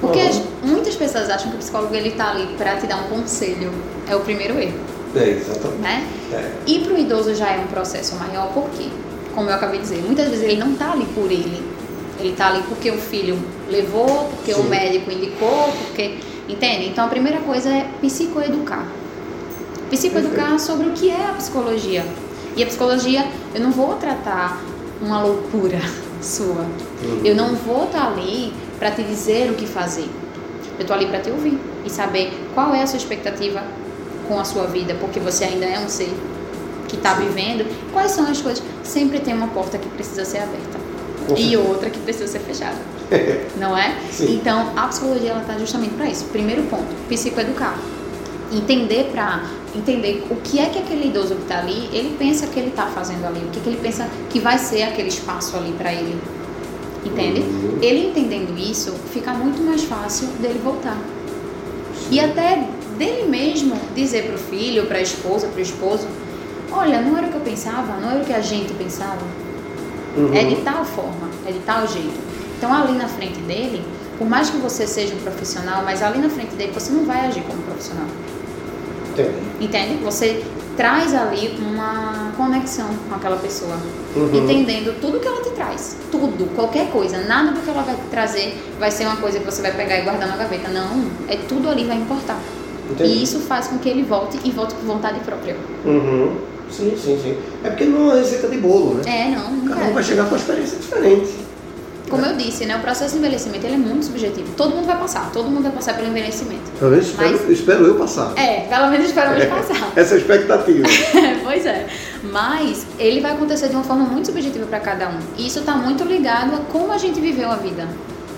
Porque 0.00 0.18
Uhum. 0.20 0.28
as- 0.28 0.42
muitas 0.62 0.94
pessoas 0.96 1.28
acham 1.28 1.50
que 1.50 1.56
o 1.56 1.58
psicólogo 1.58 1.94
ele 1.94 2.10
tá 2.12 2.30
ali 2.30 2.46
para 2.56 2.76
te 2.76 2.86
dar 2.86 2.96
um 2.98 3.08
conselho. 3.08 3.72
É 4.08 4.14
o 4.14 4.20
primeiro 4.20 4.58
erro, 4.58 4.78
É, 5.14 5.28
exatamente. 5.30 5.80
né? 5.82 6.06
É. 6.32 6.50
E 6.66 6.78
para 6.80 6.94
o 6.94 6.98
idoso 6.98 7.34
já 7.34 7.50
é 7.50 7.58
um 7.58 7.66
processo 7.66 8.14
maior, 8.16 8.52
por 8.52 8.68
quê? 8.70 8.86
Como 9.34 9.48
eu 9.50 9.54
acabei 9.54 9.78
de 9.80 9.84
dizer, 9.84 10.02
muitas 10.04 10.28
vezes 10.28 10.44
ele 10.44 10.56
não 10.56 10.72
está 10.72 10.92
ali 10.92 11.06
por 11.14 11.30
ele. 11.30 11.62
Ele 12.20 12.30
está 12.30 12.48
ali 12.48 12.62
porque 12.68 12.90
o 12.90 12.98
filho 12.98 13.38
levou, 13.70 14.28
porque 14.34 14.52
o 14.52 14.62
Sim. 14.62 14.68
médico 14.68 15.10
indicou, 15.10 15.72
porque. 15.86 16.18
Entende? 16.48 16.86
Então 16.88 17.04
a 17.04 17.08
primeira 17.08 17.38
coisa 17.40 17.68
é 17.68 17.86
psicoeducar. 18.00 18.86
Psicoeducar 19.90 20.58
sobre 20.58 20.88
o 20.88 20.92
que 20.92 21.10
é 21.10 21.26
a 21.28 21.32
psicologia. 21.34 22.04
E 22.56 22.62
a 22.62 22.66
psicologia, 22.66 23.26
eu 23.54 23.60
não 23.60 23.70
vou 23.70 23.94
tratar 23.94 24.60
uma 25.00 25.22
loucura 25.22 25.78
sua. 26.20 26.62
Uhum. 27.02 27.20
Eu 27.24 27.34
não 27.34 27.54
vou 27.54 27.84
estar 27.84 28.00
tá 28.00 28.06
ali 28.08 28.52
para 28.78 28.90
te 28.90 29.02
dizer 29.02 29.50
o 29.50 29.54
que 29.54 29.66
fazer. 29.66 30.08
Eu 30.78 30.82
estou 30.82 30.94
ali 30.94 31.06
para 31.06 31.20
te 31.20 31.30
ouvir 31.30 31.58
e 31.84 31.90
saber 31.90 32.32
qual 32.54 32.74
é 32.74 32.82
a 32.82 32.86
sua 32.86 32.98
expectativa 32.98 33.62
com 34.26 34.38
a 34.38 34.44
sua 34.44 34.66
vida, 34.66 34.94
porque 35.00 35.18
você 35.18 35.44
ainda 35.44 35.64
é 35.66 35.78
um 35.78 35.88
ser 35.88 36.12
que 36.86 36.96
está 36.96 37.14
vivendo. 37.14 37.66
Quais 37.92 38.12
são 38.12 38.26
as 38.26 38.40
coisas? 38.40 38.62
Sempre 38.82 39.20
tem 39.20 39.34
uma 39.34 39.48
porta 39.48 39.78
que 39.78 39.88
precisa 39.88 40.24
ser 40.24 40.38
aberta 40.38 40.78
e 41.36 41.56
outra 41.56 41.90
que 41.90 41.98
precisa 41.98 42.26
ser 42.26 42.40
fechada. 42.40 42.78
não 43.58 43.76
é? 43.76 43.96
Sim. 44.10 44.36
Então, 44.36 44.72
a 44.76 44.86
psicologia 44.88 45.30
ela 45.30 45.40
está 45.40 45.58
justamente 45.58 45.94
para 45.94 46.06
isso. 46.06 46.24
Primeiro 46.26 46.62
ponto, 46.64 46.86
psicoeducar. 47.08 47.78
Entender 48.52 49.10
para 49.12 49.42
entender 49.78 50.26
o 50.30 50.36
que 50.36 50.58
é 50.58 50.66
que 50.66 50.78
aquele 50.78 51.08
idoso 51.08 51.34
que 51.34 51.42
está 51.42 51.58
ali, 51.58 51.88
ele 51.92 52.16
pensa 52.18 52.46
que 52.46 52.58
ele 52.58 52.68
está 52.68 52.86
fazendo 52.86 53.26
ali, 53.26 53.40
o 53.40 53.48
que, 53.50 53.60
que 53.60 53.68
ele 53.68 53.78
pensa 53.80 54.08
que 54.30 54.40
vai 54.40 54.58
ser 54.58 54.82
aquele 54.82 55.08
espaço 55.08 55.56
ali 55.56 55.72
para 55.72 55.92
ele. 55.92 56.18
Entende? 57.04 57.40
Uhum. 57.40 57.78
Ele 57.80 58.08
entendendo 58.08 58.58
isso, 58.58 58.92
fica 59.12 59.32
muito 59.32 59.62
mais 59.62 59.84
fácil 59.84 60.28
dele 60.40 60.60
voltar. 60.62 60.98
E 62.10 62.20
até 62.20 62.66
dele 62.96 63.28
mesmo 63.28 63.76
dizer 63.94 64.24
para 64.26 64.34
o 64.34 64.38
filho, 64.38 64.86
para 64.86 64.98
a 64.98 65.02
esposa, 65.02 65.46
para 65.46 65.58
o 65.58 65.62
esposo: 65.62 66.06
Olha, 66.72 67.00
não 67.00 67.16
era 67.16 67.28
o 67.28 67.30
que 67.30 67.36
eu 67.36 67.40
pensava, 67.40 67.98
não 68.00 68.10
era 68.10 68.22
o 68.22 68.24
que 68.24 68.32
a 68.32 68.40
gente 68.40 68.72
pensava. 68.74 69.22
Uhum. 70.16 70.34
É 70.34 70.44
de 70.44 70.56
tal 70.56 70.84
forma, 70.84 71.28
é 71.46 71.52
de 71.52 71.60
tal 71.60 71.86
jeito. 71.86 72.18
Então, 72.56 72.74
ali 72.74 72.92
na 72.92 73.06
frente 73.06 73.38
dele, 73.40 73.82
por 74.18 74.28
mais 74.28 74.50
que 74.50 74.56
você 74.56 74.86
seja 74.86 75.14
um 75.14 75.18
profissional, 75.18 75.82
mas 75.84 76.02
ali 76.02 76.18
na 76.18 76.28
frente 76.28 76.54
dele 76.56 76.72
você 76.72 76.92
não 76.92 77.04
vai 77.04 77.26
agir 77.26 77.42
como 77.42 77.62
profissional. 77.62 78.06
Entende? 79.22 79.34
Entende? 79.60 80.04
Você 80.04 80.42
traz 80.76 81.12
ali 81.12 81.58
uma 81.58 82.32
conexão 82.36 82.88
com 83.08 83.14
aquela 83.16 83.36
pessoa, 83.36 83.76
uhum. 84.14 84.30
entendendo 84.32 85.00
tudo 85.00 85.18
que 85.18 85.26
ela 85.26 85.42
te 85.42 85.50
traz, 85.50 85.96
tudo, 86.10 86.54
qualquer 86.54 86.88
coisa, 86.90 87.18
nada 87.26 87.50
do 87.50 87.60
que 87.60 87.68
ela 87.68 87.82
vai 87.82 87.96
te 87.96 88.08
trazer 88.10 88.56
vai 88.78 88.90
ser 88.90 89.06
uma 89.06 89.16
coisa 89.16 89.40
que 89.40 89.44
você 89.44 89.60
vai 89.60 89.72
pegar 89.72 89.98
e 89.98 90.02
guardar 90.02 90.28
na 90.28 90.36
gaveta, 90.36 90.68
não, 90.68 91.10
é 91.28 91.36
tudo 91.48 91.68
ali 91.68 91.84
vai 91.84 91.96
importar. 91.96 92.38
Entendi. 92.90 93.10
E 93.10 93.22
isso 93.22 93.40
faz 93.40 93.66
com 93.66 93.78
que 93.78 93.88
ele 93.88 94.02
volte 94.02 94.38
e 94.44 94.50
volte 94.50 94.74
por 94.74 94.84
vontade 94.84 95.18
própria. 95.20 95.56
Uhum. 95.84 96.36
Sim, 96.70 96.96
sim, 96.96 97.18
sim. 97.22 97.36
É 97.64 97.70
porque 97.70 97.84
não 97.84 98.12
é 98.12 98.20
receita 98.20 98.48
de 98.48 98.58
bolo, 98.58 98.94
né? 98.94 99.02
É, 99.06 99.34
não. 99.34 99.68
Cada 99.68 99.84
um 99.84 99.94
vai 99.94 100.02
chegar 100.02 100.24
com 100.24 100.30
uma 100.30 100.38
experiência 100.38 100.78
diferente. 100.78 101.47
Como 102.08 102.24
eu 102.24 102.36
disse, 102.36 102.64
né, 102.66 102.76
o 102.76 102.80
processo 102.80 103.12
de 103.12 103.18
envelhecimento 103.18 103.66
ele 103.66 103.74
é 103.74 103.78
muito 103.78 104.06
subjetivo. 104.06 104.52
Todo 104.56 104.74
mundo 104.74 104.86
vai 104.86 104.98
passar, 104.98 105.30
todo 105.32 105.48
mundo 105.50 105.62
vai 105.62 105.72
passar 105.72 105.94
pelo 105.94 106.08
envelhecimento. 106.08 106.70
Pelo 106.78 106.90
menos 106.90 107.06
espero, 107.06 107.30
Mas, 107.30 107.50
espero 107.50 107.86
eu 107.86 107.94
passar. 107.96 108.32
É, 108.36 108.60
pelo 108.68 108.90
menos 108.90 109.06
esperamos 109.06 109.42
é, 109.42 109.46
passar. 109.46 109.92
Essa 109.96 110.14
é 110.14 110.16
a 110.16 110.20
expectativa. 110.20 110.88
pois 111.44 111.66
é. 111.66 111.86
Mas 112.22 112.86
ele 112.98 113.20
vai 113.20 113.32
acontecer 113.32 113.68
de 113.68 113.74
uma 113.74 113.84
forma 113.84 114.04
muito 114.04 114.26
subjetiva 114.26 114.66
para 114.66 114.80
cada 114.80 115.08
um. 115.08 115.18
E 115.36 115.46
isso 115.46 115.60
está 115.60 115.74
muito 115.74 116.04
ligado 116.04 116.54
a 116.54 116.58
como 116.58 116.92
a 116.92 116.98
gente 116.98 117.20
viveu 117.20 117.50
a 117.50 117.56
vida. 117.56 117.88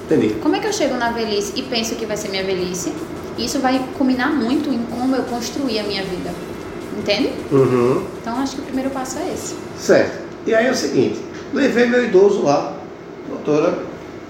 Entendi. 0.07 0.35
Como 0.43 0.57
é 0.57 0.59
que 0.59 0.67
eu 0.67 0.73
chego 0.73 0.97
na 0.97 1.11
velhice 1.11 1.53
e 1.57 1.63
penso 1.63 1.95
que 1.95 2.05
vai 2.05 2.17
ser 2.17 2.29
minha 2.29 2.45
velhice? 2.45 2.93
Isso 3.39 3.61
vai 3.61 3.81
culminar 3.97 4.33
muito 4.33 4.69
em 4.69 4.83
como 4.91 5.15
eu 5.15 5.23
construí 5.25 5.79
a 5.79 5.83
minha 5.85 6.03
vida. 6.03 6.31
Entende? 6.99 7.33
Uhum. 7.51 8.05
Então 8.21 8.37
acho 8.39 8.57
que 8.57 8.63
o 8.63 8.65
primeiro 8.65 8.91
passo 8.91 9.19
é 9.19 9.33
esse. 9.33 9.55
Certo. 9.79 10.21
E 10.47 10.55
aí 10.55 10.67
é 10.67 10.71
o 10.71 10.75
seguinte, 10.75 11.21
levei 11.53 11.87
meu 11.87 12.05
idoso 12.05 12.43
lá, 12.43 12.80
doutora 13.31 13.79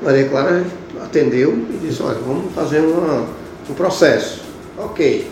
Maria 0.03 0.29
Clara 0.29 0.65
atendeu 1.03 1.53
e 1.53 1.79
disse, 1.83 2.03
olha, 2.03 2.19
vamos 2.19 2.53
fazer 2.55 2.81
uma, 2.81 3.27
um 3.69 3.75
processo. 3.75 4.43
Ok. 4.79 5.31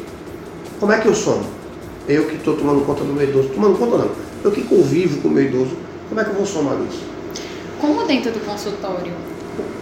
Como 0.81 0.93
é 0.93 1.01
que 1.01 1.09
eu 1.09 1.15
somo? 1.15 1.45
Eu 2.09 2.27
que 2.27 2.37
estou 2.37 2.57
tomando 2.57 2.85
conta 2.85 3.05
do 3.05 3.13
meu 3.13 3.29
idoso, 3.29 3.49
tomando 3.49 3.79
conta 3.79 3.99
não, 3.99 4.11
eu 4.45 4.51
que 4.51 4.63
convivo 4.63 5.21
com 5.21 5.29
o 5.29 5.31
meu 5.31 5.45
idoso, 5.45 5.77
como 6.09 6.21
é 6.21 6.25
que 6.25 6.31
eu 6.31 6.35
vou 6.35 6.47
somar 6.47 6.77
isso? 6.89 7.03
Como 7.81 8.05
dentro 8.07 8.33
do 8.33 8.41
consultório 8.45 9.13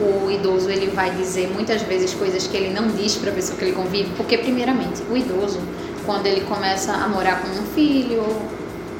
o, 0.01 0.31
idoso 0.31 0.71
ele 0.71 0.89
vai 0.89 1.11
dizer 1.11 1.49
muitas 1.49 1.83
vezes 1.83 2.15
coisas 2.15 2.47
que 2.47 2.57
ele 2.57 2.73
não 2.73 2.89
diz 2.89 3.17
para 3.17 3.31
a 3.31 3.35
pessoa 3.35 3.59
que 3.59 3.65
ele 3.65 3.73
convive, 3.73 4.11
porque 4.17 4.39
primeiramente 4.39 5.03
o 5.11 5.17
idoso 5.17 5.61
quando 6.05 6.27
ele 6.27 6.43
começa 6.43 6.93
a 6.93 7.09
morar 7.09 7.43
com 7.43 7.49
um 7.49 7.67
filho, 7.75 8.25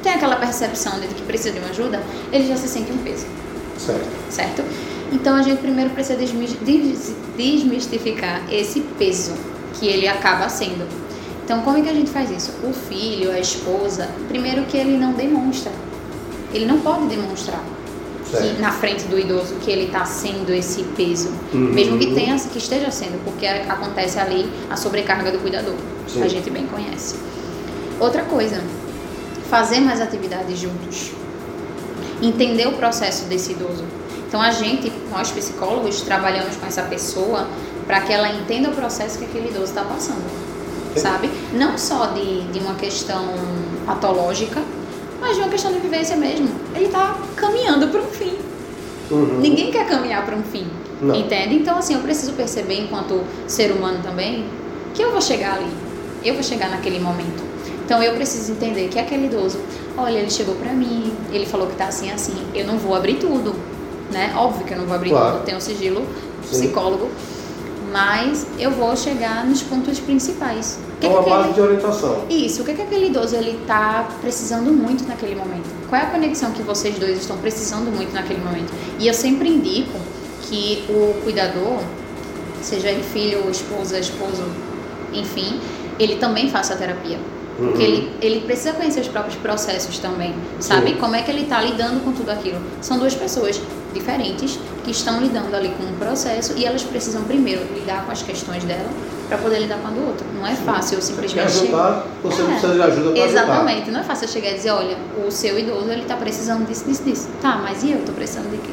tem 0.03 0.13
aquela 0.13 0.35
percepção 0.35 0.99
de 0.99 1.07
que 1.07 1.23
precisa 1.23 1.51
de 1.51 1.59
uma 1.59 1.69
ajuda, 1.69 2.03
ele 2.31 2.45
já 2.45 2.57
se 2.57 2.67
sente 2.67 2.91
um 2.91 2.97
peso. 2.97 3.25
Certo. 3.77 4.31
Certo? 4.31 4.63
Então 5.11 5.35
a 5.35 5.41
gente 5.41 5.59
primeiro 5.61 5.89
precisa 5.91 6.17
desmistificar 7.37 8.41
esse 8.51 8.81
peso 8.97 9.33
que 9.73 9.87
ele 9.87 10.07
acaba 10.07 10.49
sendo. 10.49 10.87
Então 11.45 11.61
como 11.61 11.77
é 11.77 11.81
que 11.81 11.89
a 11.89 11.93
gente 11.93 12.09
faz 12.09 12.29
isso? 12.29 12.51
O 12.63 12.73
filho, 12.73 13.31
a 13.31 13.39
esposa, 13.39 14.09
primeiro 14.27 14.63
que 14.65 14.77
ele 14.77 14.97
não 14.97 15.13
demonstra. 15.13 15.71
Ele 16.53 16.65
não 16.65 16.79
pode 16.79 17.07
demonstrar 17.07 17.63
que, 18.29 18.61
na 18.61 18.71
frente 18.71 19.05
do 19.05 19.17
idoso 19.17 19.55
que 19.55 19.71
ele 19.71 19.85
está 19.85 20.05
sendo 20.05 20.51
esse 20.53 20.83
peso, 20.95 21.29
uhum. 21.53 21.59
mesmo 21.73 21.97
que 21.97 22.13
tenha, 22.13 22.37
que 22.37 22.57
esteja 22.57 22.91
sendo, 22.91 23.23
porque 23.23 23.45
acontece 23.45 24.19
ali 24.19 24.49
a 24.69 24.75
sobrecarga 24.75 25.31
do 25.31 25.39
cuidador. 25.39 25.75
Sim. 26.07 26.23
A 26.23 26.27
gente 26.27 26.49
bem 26.49 26.65
conhece. 26.67 27.15
Outra 27.99 28.23
coisa, 28.23 28.61
fazer 29.49 29.79
mais 29.79 30.01
atividades 30.01 30.59
juntos, 30.59 31.11
entender 32.21 32.67
o 32.67 32.73
processo 32.73 33.25
desse 33.25 33.51
idoso. 33.51 33.83
Então 34.27 34.41
a 34.41 34.51
gente, 34.51 34.91
nós 35.09 35.31
psicólogos, 35.31 36.01
trabalhamos 36.01 36.55
com 36.57 36.65
essa 36.65 36.83
pessoa 36.83 37.47
para 37.85 38.01
que 38.01 38.11
ela 38.11 38.27
entenda 38.29 38.69
o 38.69 38.73
processo 38.73 39.17
que 39.17 39.25
aquele 39.25 39.49
idoso 39.49 39.65
está 39.65 39.83
passando, 39.83 40.23
sabe? 40.95 41.29
Não 41.53 41.77
só 41.77 42.07
de, 42.07 42.41
de 42.51 42.59
uma 42.59 42.75
questão 42.75 43.23
patológica, 43.85 44.61
mas 45.21 45.35
de 45.35 45.41
uma 45.41 45.49
questão 45.49 45.71
de 45.71 45.79
vivência 45.79 46.15
mesmo. 46.15 46.49
Ele 46.75 46.85
está 46.85 47.17
caminhando 47.35 47.87
para 47.87 48.01
um 48.01 48.07
fim. 48.07 48.37
Uhum. 49.09 49.39
Ninguém 49.39 49.71
quer 49.71 49.87
caminhar 49.87 50.25
para 50.25 50.35
um 50.35 50.43
fim, 50.43 50.67
Não. 51.01 51.15
entende? 51.15 51.55
Então, 51.55 51.77
assim, 51.77 51.93
eu 51.93 52.01
preciso 52.01 52.33
perceber, 52.33 52.81
enquanto 52.81 53.23
ser 53.47 53.71
humano 53.71 53.99
também, 54.03 54.45
que 54.93 55.01
eu 55.01 55.11
vou 55.11 55.21
chegar 55.21 55.55
ali. 55.55 55.71
Eu 56.23 56.33
vou 56.33 56.43
chegar 56.43 56.69
naquele 56.69 56.99
momento. 56.99 57.41
Então, 57.85 58.03
eu 58.03 58.13
preciso 58.15 58.51
entender 58.51 58.89
que 58.89 58.99
aquele 58.99 59.27
idoso, 59.27 59.59
olha, 59.97 60.19
ele 60.19 60.29
chegou 60.29 60.55
para 60.55 60.73
mim, 60.73 61.11
ele 61.31 61.45
falou 61.45 61.67
que 61.67 61.73
está 61.73 61.87
assim, 61.87 62.11
assim. 62.11 62.35
Eu 62.53 62.65
não 62.65 62.77
vou 62.77 62.95
abrir 62.95 63.15
tudo, 63.15 63.55
né? 64.11 64.33
Óbvio 64.35 64.65
que 64.65 64.73
eu 64.73 64.77
não 64.77 64.85
vou 64.85 64.95
abrir 64.95 65.09
claro. 65.09 65.27
tudo, 65.27 65.39
eu 65.39 65.45
tenho 65.45 65.57
um 65.57 65.61
sigilo 65.61 66.05
psicólogo. 66.49 67.05
Sim 67.05 67.37
mas 67.91 68.45
eu 68.59 68.71
vou 68.71 68.95
chegar 68.95 69.45
nos 69.45 69.61
pontos 69.63 69.99
principais. 69.99 70.79
Que 70.99 71.07
uma 71.07 71.23
que 71.23 71.29
base 71.29 71.53
de 71.53 71.61
orientação. 71.61 72.25
Isso, 72.29 72.61
o 72.61 72.65
que, 72.65 72.73
que 72.73 72.81
aquele 72.81 73.07
idoso 73.07 73.35
ele 73.35 73.57
está 73.61 74.07
precisando 74.21 74.71
muito 74.71 75.07
naquele 75.07 75.35
momento? 75.35 75.67
Qual 75.87 76.01
é 76.01 76.05
a 76.05 76.09
conexão 76.09 76.51
que 76.51 76.61
vocês 76.61 76.97
dois 76.99 77.19
estão 77.19 77.37
precisando 77.37 77.91
muito 77.91 78.13
naquele 78.13 78.41
momento? 78.41 78.73
E 78.99 79.07
eu 79.07 79.13
sempre 79.13 79.49
indico 79.49 79.97
que 80.43 80.85
o 80.89 81.21
cuidador, 81.23 81.79
seja 82.61 82.89
ele 82.89 83.03
filho, 83.03 83.49
esposa, 83.49 83.99
esposo, 83.99 84.43
enfim, 85.13 85.59
ele 85.99 86.17
também 86.17 86.49
faça 86.49 86.73
a 86.73 86.77
terapia. 86.77 87.19
Uhum. 87.59 87.67
Porque 87.67 87.83
ele, 87.83 88.11
ele 88.21 88.41
precisa 88.41 88.73
conhecer 88.73 88.99
os 88.99 89.07
próprios 89.07 89.35
processos 89.35 89.97
também, 89.97 90.33
sabe? 90.59 90.91
Sim. 90.91 90.97
Como 90.97 91.15
é 91.15 91.21
que 91.21 91.31
ele 91.31 91.43
está 91.43 91.61
lidando 91.61 92.03
com 92.03 92.11
tudo 92.11 92.29
aquilo. 92.29 92.59
São 92.81 92.99
duas 92.99 93.15
pessoas 93.15 93.59
diferentes 93.93 94.59
que 94.83 94.91
estão 94.91 95.19
lidando 95.19 95.55
ali 95.55 95.69
com 95.69 95.83
um 95.83 95.97
processo 95.97 96.53
e 96.55 96.65
elas 96.65 96.83
precisam 96.83 97.23
primeiro 97.23 97.61
lidar 97.73 98.05
com 98.05 98.11
as 98.11 98.21
questões 98.21 98.63
dela 98.63 98.89
para 99.27 99.37
poder 99.37 99.59
lidar 99.59 99.79
com 99.79 99.87
a 99.87 99.91
do 99.91 100.07
outro. 100.07 100.25
Não 100.35 100.45
é 100.45 100.55
fácil 100.55 100.97
eu 100.97 101.01
simplesmente 101.01 101.45
ajudar, 101.45 102.05
você 102.23 102.41
é, 102.41 102.45
precisa 102.45 102.73
de 102.73 102.81
ajuda 102.81 103.11
para 103.11 103.25
Exatamente, 103.25 103.77
ajudar. 103.81 103.91
não 103.91 103.99
é 103.99 104.03
fácil 104.03 104.25
eu 104.25 104.29
chegar 104.29 104.51
e 104.51 104.53
dizer, 104.53 104.71
olha, 104.71 104.97
o 105.25 105.31
seu 105.31 105.57
idoso 105.57 105.89
ele 105.89 106.03
está 106.03 106.15
precisando 106.15 106.65
disso, 106.67 106.85
disso, 106.85 107.03
disso. 107.03 107.27
Tá, 107.41 107.59
mas 107.61 107.83
e 107.83 107.91
eu 107.91 107.99
estou 107.99 108.13
precisando 108.13 108.49
de 108.51 108.57
quê? 108.57 108.71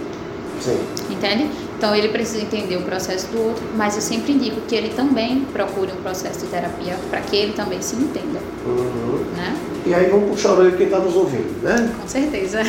Sim. 0.61 0.79
Entende? 1.11 1.51
Então 1.85 1.95
ele 1.95 2.09
precisa 2.09 2.41
entender 2.41 2.79
o 2.79 2.83
processo 2.83 3.27
do 3.27 3.43
outro, 3.43 3.63
mas 3.77 3.95
eu 3.95 4.01
sempre 4.01 4.33
indico 4.33 4.59
que 4.63 4.75
ele 4.75 4.89
também 4.89 5.41
procure 5.53 5.93
um 5.93 5.97
processo 5.97 6.41
de 6.41 6.47
terapia 6.47 6.97
para 7.11 7.21
que 7.21 7.37
ele 7.37 7.53
também 7.53 7.83
se 7.83 7.95
entenda. 7.95 8.41
Uhum. 8.65 9.23
Né? 9.37 9.55
E 9.85 9.93
aí 9.93 10.09
vamos 10.09 10.31
puxar 10.31 10.49
a 10.49 10.53
orelha 10.55 10.75
quem 10.79 10.87
está 10.87 10.99
nos 10.99 11.15
ouvindo, 11.15 11.63
né? 11.63 11.95
Com 12.01 12.09
certeza. 12.09 12.63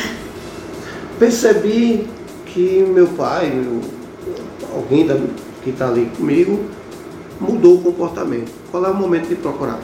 Percebi 1.18 2.06
que 2.44 2.84
meu 2.86 3.06
pai, 3.06 3.48
meu, 3.48 3.80
alguém 4.74 5.06
da, 5.06 5.18
que 5.64 5.70
está 5.70 5.88
ali 5.88 6.10
comigo, 6.14 6.66
mudou 7.40 7.76
o 7.76 7.82
comportamento. 7.84 8.52
Qual 8.70 8.84
é 8.84 8.90
o 8.90 8.94
momento 8.94 9.28
de 9.28 9.36
procurar? 9.36 9.80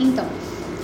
Então, 0.00 0.26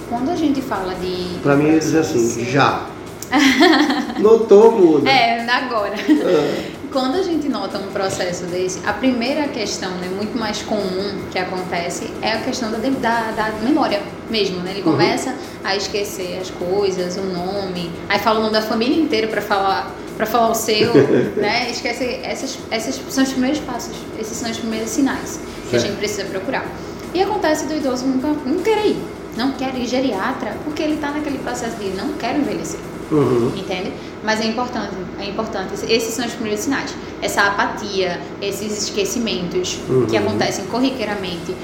quando 0.08 0.30
a 0.30 0.36
gente 0.36 0.62
fala 0.62 0.94
de. 0.94 1.40
Para 1.42 1.56
mim, 1.56 1.70
eles 1.70 1.92
assim, 1.92 2.44
já. 2.44 2.86
Notou, 4.20 4.70
muda. 4.70 5.10
É, 5.10 5.44
agora. 5.50 5.94
É. 5.98 6.67
Quando 6.90 7.16
a 7.16 7.22
gente 7.22 7.48
nota 7.48 7.76
um 7.78 7.88
processo 7.92 8.44
desse, 8.44 8.80
a 8.86 8.94
primeira 8.94 9.46
questão, 9.48 9.90
né, 9.96 10.08
muito 10.08 10.38
mais 10.38 10.62
comum 10.62 11.22
que 11.30 11.38
acontece 11.38 12.10
é 12.22 12.32
a 12.32 12.40
questão 12.40 12.70
da, 12.70 12.78
da, 12.78 13.30
da 13.32 13.52
memória 13.62 14.00
mesmo, 14.30 14.60
né? 14.60 14.70
Ele 14.70 14.80
uhum. 14.80 14.92
começa 14.92 15.34
a 15.62 15.76
esquecer 15.76 16.38
as 16.40 16.50
coisas, 16.50 17.18
o 17.18 17.22
nome, 17.22 17.90
aí 18.08 18.18
fala 18.18 18.38
o 18.38 18.42
nome 18.42 18.54
da 18.54 18.62
família 18.62 18.98
inteira 18.98 19.26
para 19.28 19.42
falar 19.42 19.94
para 20.16 20.26
falar 20.26 20.50
o 20.50 20.54
seu, 20.54 20.92
né? 21.36 21.70
Esquece 21.70 22.20
essas 22.22 22.58
esses 22.72 23.00
são 23.08 23.22
os 23.22 23.30
primeiros 23.30 23.60
passos, 23.60 23.96
esses 24.18 24.36
são 24.36 24.50
os 24.50 24.56
primeiros 24.56 24.88
sinais 24.88 25.38
que 25.68 25.76
a 25.76 25.78
gente 25.78 25.96
precisa 25.96 26.24
procurar. 26.24 26.66
E 27.12 27.22
acontece 27.22 27.66
do 27.66 27.76
idoso 27.76 28.06
nunca 28.06 28.28
não 28.46 28.62
querer 28.62 28.88
ir, 28.88 29.02
não 29.36 29.52
quer 29.52 29.74
ir 29.76 29.86
geriatra 29.86 30.56
porque 30.64 30.82
ele 30.82 30.94
está 30.94 31.10
naquele 31.10 31.38
processo 31.38 31.76
de 31.76 31.90
não 31.90 32.14
quero 32.14 32.38
envelhecer. 32.38 32.80
Uhum. 33.10 33.52
Entende? 33.56 33.92
Mas 34.22 34.40
é 34.40 34.44
importante, 34.46 34.94
é 35.18 35.24
importante. 35.24 35.72
Esses 35.88 36.14
são 36.14 36.26
os 36.26 36.32
primeiros 36.32 36.60
sinais. 36.60 36.94
Essa 37.22 37.42
apatia, 37.42 38.20
esses 38.42 38.84
esquecimentos 38.84 39.78
Uhum. 39.88 40.06
que 40.06 40.16
acontecem 40.16 40.64
corriqueiramente. 40.66 41.54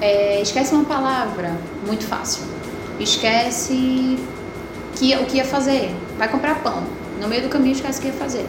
É, 0.00 0.40
esquece 0.40 0.74
uma 0.74 0.84
palavra, 0.84 1.56
muito 1.86 2.04
fácil. 2.04 2.42
Esquece 2.98 4.18
que, 4.96 5.14
o 5.16 5.24
que 5.24 5.36
ia 5.38 5.44
fazer. 5.44 5.94
Vai 6.18 6.28
comprar 6.28 6.62
pão. 6.62 6.82
No 7.20 7.28
meio 7.28 7.42
do 7.42 7.48
caminho 7.48 7.72
esquece 7.72 7.98
o 7.98 8.02
que 8.02 8.08
ia 8.08 8.14
fazer. 8.14 8.46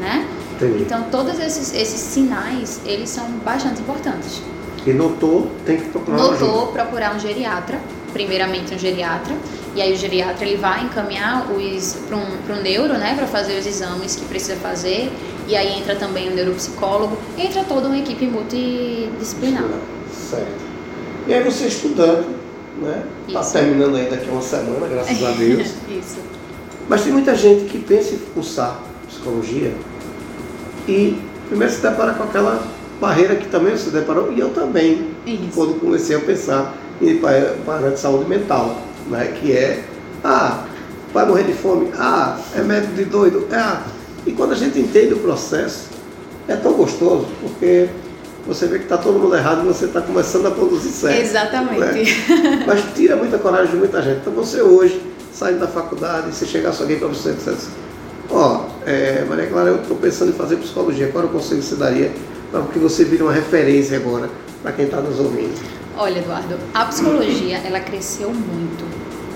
Né? 0.00 0.26
Entendi. 0.54 0.82
Então 0.82 1.04
todos 1.10 1.38
esses, 1.38 1.72
esses 1.74 2.00
sinais, 2.00 2.80
eles 2.84 3.08
são 3.10 3.26
bastante 3.44 3.80
importantes. 3.80 4.42
E 4.86 4.92
notou, 4.92 5.50
tem 5.64 5.78
que 5.78 5.88
procurar. 5.88 6.16
Notou 6.18 6.68
procurar 6.68 7.14
um 7.14 7.18
geriatra, 7.18 7.80
primeiramente 8.12 8.74
um 8.74 8.78
geriatra, 8.78 9.34
e 9.76 9.82
aí 9.82 9.92
o 9.92 9.96
geriatra 9.96 10.46
ele 10.46 10.56
vai 10.56 10.84
encaminhar 10.84 11.46
para 11.46 12.16
um, 12.16 12.36
pra 12.46 12.56
um 12.56 12.62
neuro, 12.62 12.94
né, 12.94 13.14
para 13.14 13.26
fazer 13.26 13.58
os 13.58 13.66
exames 13.66 14.16
que 14.16 14.24
precisa 14.24 14.56
fazer, 14.56 15.12
e 15.46 15.54
aí 15.54 15.78
entra 15.78 15.94
também 15.94 16.30
o 16.30 16.34
neuropsicólogo, 16.34 17.18
entra 17.36 17.62
toda 17.62 17.86
uma 17.88 17.98
equipe 17.98 18.26
multidisciplinar. 18.26 19.68
Certo. 20.30 20.64
E 21.26 21.34
aí 21.34 21.44
você 21.44 21.66
estudando, 21.66 22.26
né? 22.80 23.04
Está 23.28 23.42
terminando 23.42 23.96
aí 23.96 24.08
daqui 24.08 24.30
a 24.30 24.32
uma 24.32 24.40
semana, 24.40 24.86
graças 24.86 25.22
a 25.22 25.30
Deus. 25.32 25.68
Isso. 25.90 26.16
Mas 26.88 27.02
tem 27.02 27.12
muita 27.12 27.34
gente 27.34 27.66
que 27.66 27.78
pensa 27.78 28.14
em 28.14 28.18
cursar 28.32 28.80
psicologia 29.06 29.74
e 30.88 31.18
primeiro 31.48 31.72
se 31.72 31.82
depara 31.82 32.14
com 32.14 32.22
aquela 32.22 32.66
barreira 32.98 33.36
que 33.36 33.48
também 33.48 33.76
se 33.76 33.90
deparou, 33.90 34.32
e 34.32 34.40
eu 34.40 34.48
também, 34.54 35.10
Isso. 35.26 35.50
quando 35.54 35.78
comecei 35.78 36.16
a 36.16 36.20
pensar 36.20 36.74
em 37.02 37.20
barreira 37.66 37.90
de 37.90 38.00
saúde 38.00 38.26
mental, 38.26 38.85
né? 39.08 39.36
que 39.40 39.52
é, 39.52 39.84
ah, 40.24 40.64
vai 41.12 41.26
morrer 41.26 41.44
de 41.44 41.52
fome, 41.52 41.90
ah, 41.96 42.38
é 42.54 42.62
médico 42.62 42.94
de 42.94 43.04
doido, 43.04 43.46
ah. 43.52 43.82
E 44.26 44.32
quando 44.32 44.52
a 44.52 44.56
gente 44.56 44.78
entende 44.78 45.14
o 45.14 45.18
processo, 45.18 45.88
é 46.48 46.56
tão 46.56 46.72
gostoso, 46.72 47.26
porque 47.40 47.88
você 48.46 48.66
vê 48.66 48.78
que 48.78 48.84
está 48.84 48.96
todo 48.96 49.18
mundo 49.18 49.34
errado 49.36 49.62
e 49.64 49.66
você 49.66 49.86
está 49.86 50.00
começando 50.00 50.46
a 50.46 50.50
produzir 50.50 50.90
certo. 50.90 51.20
Exatamente. 51.20 51.80
né? 51.80 52.64
Mas 52.66 52.84
tira 52.94 53.16
muita 53.16 53.38
coragem 53.38 53.72
de 53.72 53.76
muita 53.76 54.00
gente. 54.00 54.18
Então 54.20 54.32
você 54.32 54.62
hoje, 54.62 55.02
saindo 55.32 55.60
da 55.60 55.66
faculdade, 55.66 56.34
se 56.34 56.46
chegasse 56.46 56.80
alguém 56.80 56.98
para 56.98 57.08
você 57.08 57.30
e 57.30 57.32
dissesse, 57.34 57.68
ó, 58.30 58.66
é, 58.84 59.24
Maria 59.28 59.46
Clara, 59.46 59.70
eu 59.70 59.76
estou 59.76 59.96
pensando 59.96 60.30
em 60.30 60.34
fazer 60.34 60.56
psicologia, 60.56 61.08
qual 61.08 61.24
é 61.24 61.26
o 61.26 61.30
conselho 61.30 61.60
que 61.60 61.66
você 61.66 61.76
daria 61.76 62.12
para 62.52 62.62
que 62.62 62.78
você 62.78 63.04
vire 63.04 63.22
uma 63.22 63.32
referência 63.32 63.96
agora 63.96 64.30
para 64.62 64.72
quem 64.72 64.84
está 64.84 65.00
nos 65.00 65.18
ouvindo? 65.18 65.54
Olha, 65.96 66.18
Eduardo, 66.18 66.58
a 66.74 66.84
psicologia, 66.84 67.58
ela 67.64 67.80
cresceu 67.80 68.30
muito, 68.32 68.84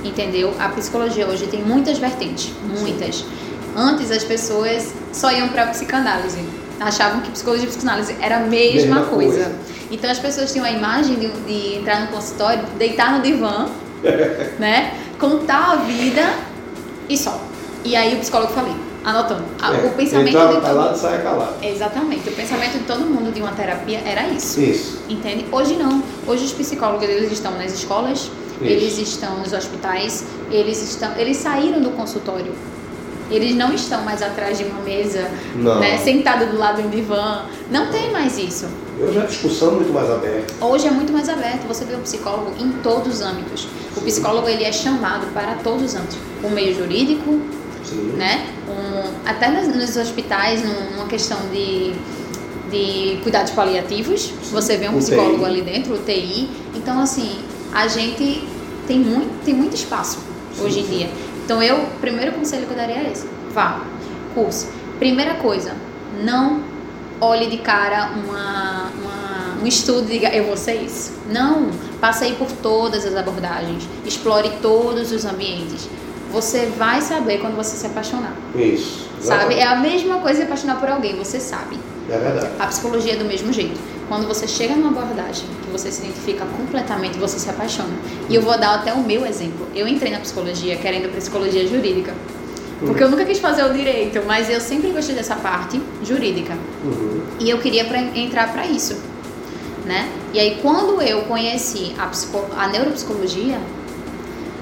entendeu? 0.05 0.55
A 0.59 0.68
psicologia 0.68 1.27
hoje 1.27 1.46
tem 1.46 1.62
muitas 1.62 1.99
vertentes, 1.99 2.53
muitas. 2.79 3.25
Antes 3.75 4.11
as 4.11 4.25
pessoas 4.25 4.92
só 5.12 5.31
iam 5.33 5.49
para 5.49 5.66
psicanálise, 5.68 6.38
achavam 6.79 7.20
que 7.23 7.31
psicologia 7.31 7.64
e 7.66 7.68
psicanálise 7.68 8.14
era 8.20 8.38
a 8.38 8.40
mesma, 8.40 8.96
Mesma 8.96 9.05
coisa. 9.07 9.44
coisa. 9.44 9.57
Então 9.90 10.11
as 10.11 10.18
pessoas 10.18 10.53
tinham 10.53 10.66
a 10.66 10.70
imagem 10.70 11.16
de, 11.16 11.29
de 11.29 11.79
entrar 11.79 12.03
no 12.03 12.09
consultório, 12.09 12.62
deitar 12.79 13.16
no 13.16 13.23
divã, 13.23 13.66
né? 14.59 14.94
Contar 15.18 15.73
a 15.73 15.77
vida 15.77 16.35
e 17.09 17.16
só. 17.16 17.40
E 17.85 17.96
aí 17.96 18.14
o 18.14 18.18
psicólogo 18.18 18.53
falei, 18.53 18.75
anotando. 19.05 19.45
A- 19.61 19.75
É, 19.75 19.87
o 19.87 19.91
pensamento 19.91 20.29
entrava 20.29 20.55
de 20.57 20.61
calado, 20.61 20.89
todo... 20.91 20.99
saia 21.01 21.19
calado. 21.23 21.55
Exatamente, 21.65 22.29
o 22.29 22.33
pensamento 22.33 22.73
de 22.79 22.85
todo 22.85 23.01
mundo 23.01 23.33
de 23.33 23.41
uma 23.41 23.53
terapia 23.53 24.01
era 24.05 24.29
isso. 24.29 24.61
Isso. 24.61 24.99
Entende? 25.09 25.47
Hoje 25.51 25.75
não. 25.75 26.03
Hoje 26.27 26.45
os 26.45 26.53
psicólogos 26.53 27.09
eles 27.09 27.33
estão 27.33 27.53
nas 27.53 27.73
escolas, 27.73 28.31
eles 28.61 28.99
estão 28.99 29.39
nos 29.39 29.53
hospitais, 29.53 30.25
eles 30.51 30.83
estão, 30.83 31.17
eles 31.17 31.37
saíram 31.39 31.81
do 31.81 31.91
consultório. 31.91 32.53
Eles 33.31 33.55
não 33.55 33.73
estão 33.73 34.03
mais 34.03 34.21
atrás 34.23 34.59
de 34.59 34.65
uma 34.65 34.81
mesa, 34.83 35.31
né, 35.55 35.97
sentado 35.99 36.47
do 36.51 36.59
lado 36.59 36.83
de 36.83 36.89
um 36.89 36.91
divã. 36.91 37.43
Não 37.71 37.87
tem 37.87 38.11
mais 38.11 38.37
isso. 38.37 38.67
Hoje 39.01 39.19
a 39.21 39.25
discussão 39.25 39.69
é 39.69 39.73
muito 39.77 39.93
mais 39.93 40.11
aberta. 40.11 40.53
Hoje 40.61 40.89
é 40.89 40.91
muito 40.91 41.13
mais 41.13 41.29
aberto. 41.29 41.65
Você 41.69 41.85
vê 41.85 41.95
o 41.95 41.99
psicólogo 42.01 42.53
em 42.59 42.73
todos 42.83 43.15
os 43.15 43.21
âmbitos. 43.23 43.69
O 43.97 44.01
psicólogo 44.01 44.49
ele 44.49 44.65
é 44.65 44.73
chamado 44.73 45.33
para 45.33 45.55
todos 45.63 45.85
os 45.85 45.95
âmbitos. 45.95 46.19
O 46.43 46.51
meio 46.51 46.75
jurídico, 46.75 47.41
Sim. 47.85 48.12
né? 48.16 48.47
Um, 48.69 49.29
até 49.29 49.49
nos, 49.51 49.69
nos 49.75 49.97
hospitais, 49.97 50.62
num- 50.64 50.97
numa 50.97 51.07
questão 51.07 51.38
de, 51.53 51.93
de 52.71 53.19
cuidados 53.23 53.53
paliativos, 53.53 54.33
você 54.51 54.77
vê 54.77 54.88
um 54.88 54.93
UTI. 54.97 54.99
psicólogo 55.05 55.45
ali 55.45 55.62
dentro, 55.62 55.95
UTI. 55.95 56.49
Então, 56.75 57.01
assim, 57.01 57.38
a 57.73 57.87
gente 57.88 58.45
tem 58.87 58.99
muito, 58.99 59.45
tem 59.45 59.55
muito 59.55 59.75
espaço 59.75 60.19
Sim, 60.55 60.64
hoje 60.64 60.81
em 60.81 60.85
sim. 60.87 60.99
dia. 60.99 61.11
Então, 61.45 61.62
eu, 61.62 61.77
o 61.79 61.87
primeiro 62.01 62.33
conselho 62.33 62.66
que 62.66 62.73
eu 62.73 62.77
daria 62.77 62.97
é 62.97 63.11
esse: 63.12 63.27
vá, 63.53 63.83
curso. 64.35 64.69
Primeira 64.99 65.35
coisa, 65.35 65.73
não 66.23 66.62
olhe 67.21 67.49
de 67.49 67.59
cara 67.59 68.11
uma, 68.12 68.90
uma- 69.03 69.62
um 69.62 69.66
estudo 69.66 70.07
e 70.09 70.12
diga, 70.14 70.29
eu 70.35 70.45
vou 70.45 70.57
ser 70.57 70.75
isso. 70.83 71.12
Não, 71.31 71.71
passei 72.01 72.35
por 72.35 72.51
todas 72.51 73.05
as 73.05 73.14
abordagens, 73.16 73.83
explore 74.07 74.51
todos 74.62 75.12
os 75.12 75.25
ambientes. 75.25 75.88
Você 76.33 76.66
vai 76.66 77.01
saber 77.01 77.38
quando 77.38 77.57
você 77.57 77.77
se 77.77 77.87
apaixonar. 77.87 78.35
Isso. 78.55 79.09
Sabe? 79.21 79.55
É 79.55 79.59
exatamente. 79.59 79.62
a 79.62 79.77
mesma 79.77 80.19
coisa 80.19 80.38
se 80.38 80.45
apaixonar 80.45 80.81
por 80.81 80.88
alguém, 80.88 81.16
você 81.16 81.38
sabe. 81.38 81.79
É 82.09 82.19
verdade. 82.19 82.49
A 82.59 82.66
psicologia 82.66 83.14
é 83.14 83.16
do 83.16 83.25
mesmo 83.25 83.53
jeito. 83.53 83.79
Quando 84.09 84.27
você 84.27 84.49
chega 84.49 84.75
numa 84.75 84.90
abordagem 84.90 85.47
que 85.62 85.71
você 85.71 85.93
se 85.93 86.03
identifica 86.03 86.45
completamente, 86.45 87.19
você 87.19 87.38
se 87.38 87.49
apaixona. 87.49 87.95
E 88.29 88.35
eu 88.35 88.43
vou 88.43 88.59
dar 88.59 88.75
até 88.75 88.93
o 88.93 89.03
meu 89.03 89.25
exemplo. 89.25 89.69
Eu 89.75 89.87
entrei 89.87 90.11
na 90.11 90.19
psicologia 90.19 90.77
querendo 90.77 91.14
psicologia 91.14 91.66
jurídica. 91.66 92.12
Porque 92.81 93.03
eu 93.05 93.11
nunca 93.11 93.25
quis 93.25 93.38
fazer 93.38 93.62
o 93.64 93.73
direito, 93.73 94.21
mas 94.27 94.49
eu 94.49 94.61
sempre 94.61 94.90
gostei 94.90 95.14
dessa 95.14 95.37
parte 95.37 95.81
jurídica. 96.03 96.55
Uhum. 96.83 97.21
E 97.38 97.51
eu 97.51 97.59
queria 97.59 97.85
pra, 97.85 98.01
entrar 98.01 98.53
para 98.53 98.66
isso, 98.66 98.99
né? 99.85 100.11
E 100.33 100.40
aí 100.40 100.59
quando 100.62 101.01
eu 101.03 101.23
conheci 101.23 101.95
a, 101.99 102.11
a 102.57 102.69
neuropsicologia, 102.69 103.61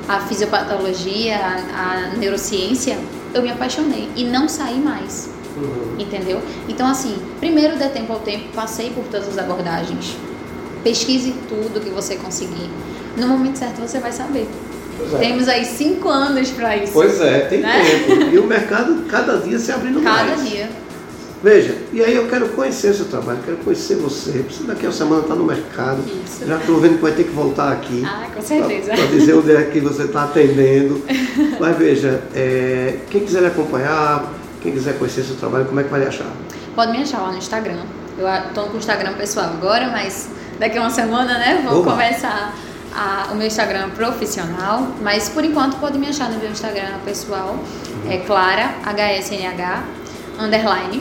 a 0.09 0.21
fisiopatologia, 0.21 1.37
a, 1.37 2.13
a 2.13 2.17
neurociência, 2.17 2.99
eu 3.35 3.43
me 3.43 3.51
apaixonei 3.51 4.09
e 4.17 4.25
não 4.25 4.49
saí 4.49 4.79
mais, 4.81 5.29
Uhum. 5.57 5.97
entendeu? 5.99 6.41
Então 6.69 6.87
assim, 6.87 7.17
primeiro 7.41 7.77
dê 7.77 7.89
tempo 7.89 8.13
ao 8.13 8.21
tempo, 8.21 8.45
passei 8.55 8.91
por 8.91 9.05
todas 9.05 9.29
as 9.29 9.39
abordagens, 9.39 10.17
pesquise 10.85 11.35
tudo 11.49 11.81
que 11.81 11.91
você 11.91 12.17
conseguir. 12.17 12.71
No 13.17 13.27
momento 13.29 13.57
certo 13.59 13.81
você 13.81 13.99
vai 13.99 14.13
saber. 14.13 14.49
É. 15.15 15.19
Temos 15.19 15.49
aí 15.49 15.65
cinco 15.65 16.09
anos 16.09 16.51
para 16.51 16.77
isso. 16.77 16.93
Pois 16.93 17.21
é, 17.21 17.41
tem 17.41 17.61
Né? 17.61 17.83
tempo. 18.07 18.35
E 18.35 18.39
o 18.39 18.47
mercado 18.47 19.05
cada 19.09 19.37
dia 19.39 19.59
se 19.59 19.71
abrindo 19.71 20.01
Cada 20.03 20.25
mais. 20.37 20.49
dia. 20.49 20.58
Veja, 21.43 21.77
e 21.93 22.03
aí 22.03 22.17
eu 22.17 22.27
quero 22.29 22.49
conhecer 22.49 22.93
seu 22.95 23.05
trabalho, 23.07 23.39
quero 23.45 23.59
conhecer 23.59 23.95
você. 23.97 24.45
Você 24.51 24.65
daqui 24.65 24.85
a 24.87 24.89
uma 24.89 24.95
semana 24.95 25.23
está 25.23 25.35
no 25.37 25.45
mercado. 25.45 26.03
Isso. 26.25 26.45
Já 26.45 26.57
estou 26.57 26.81
vendo 26.81 26.97
que 26.97 27.03
vai 27.03 27.13
ter 27.13 27.25
que 27.25 27.31
voltar 27.31 27.73
aqui. 27.73 28.03
Ah, 28.05 28.27
com 28.35 28.43
certeza. 28.43 28.93
Para 28.95 29.07
dizer 29.07 29.35
onde 29.35 29.55
é 29.55 29.63
que 29.63 29.79
você 29.79 30.03
está 30.03 30.25
atendendo. 30.25 31.01
Mas 31.61 31.77
veja, 31.79 32.23
é, 32.35 32.99
quem 33.09 33.21
quiser 33.21 33.47
acompanhar, 33.47 34.33
quem 34.61 34.73
quiser 34.73 34.99
conhecer 34.99 35.23
seu 35.23 35.37
trabalho, 35.37 35.67
como 35.67 35.79
é 35.79 35.85
que 35.85 35.91
vai 35.91 36.01
lhe 36.01 36.07
achar? 36.07 36.27
Pode 36.75 36.91
me 36.91 37.03
achar 37.03 37.21
lá 37.21 37.31
no 37.31 37.39
Instagram. 37.39 37.83
Eu 38.19 38.27
tô 38.53 38.63
com 38.63 38.75
o 38.75 38.79
Instagram 38.79 39.13
pessoal 39.13 39.47
agora, 39.47 39.89
mas 39.91 40.29
daqui 40.59 40.77
a 40.77 40.81
uma 40.81 40.91
semana, 40.91 41.39
né, 41.39 41.63
vou 41.65 41.81
Oba. 41.83 41.93
começar 41.93 42.53
a- 42.93 43.29
o 43.31 43.37
meu 43.37 43.47
Instagram 43.47 43.91
profissional. 43.91 44.89
Mas 45.01 45.29
por 45.29 45.45
enquanto 45.45 45.77
pode 45.79 45.97
me 45.99 46.09
achar 46.09 46.29
no 46.31 46.39
meu 46.41 46.51
Instagram 46.51 46.99
pessoal. 47.05 47.57
É 48.11 48.17
Clara, 48.19 48.75
HSNH, 48.85 49.85
underline. 50.41 51.01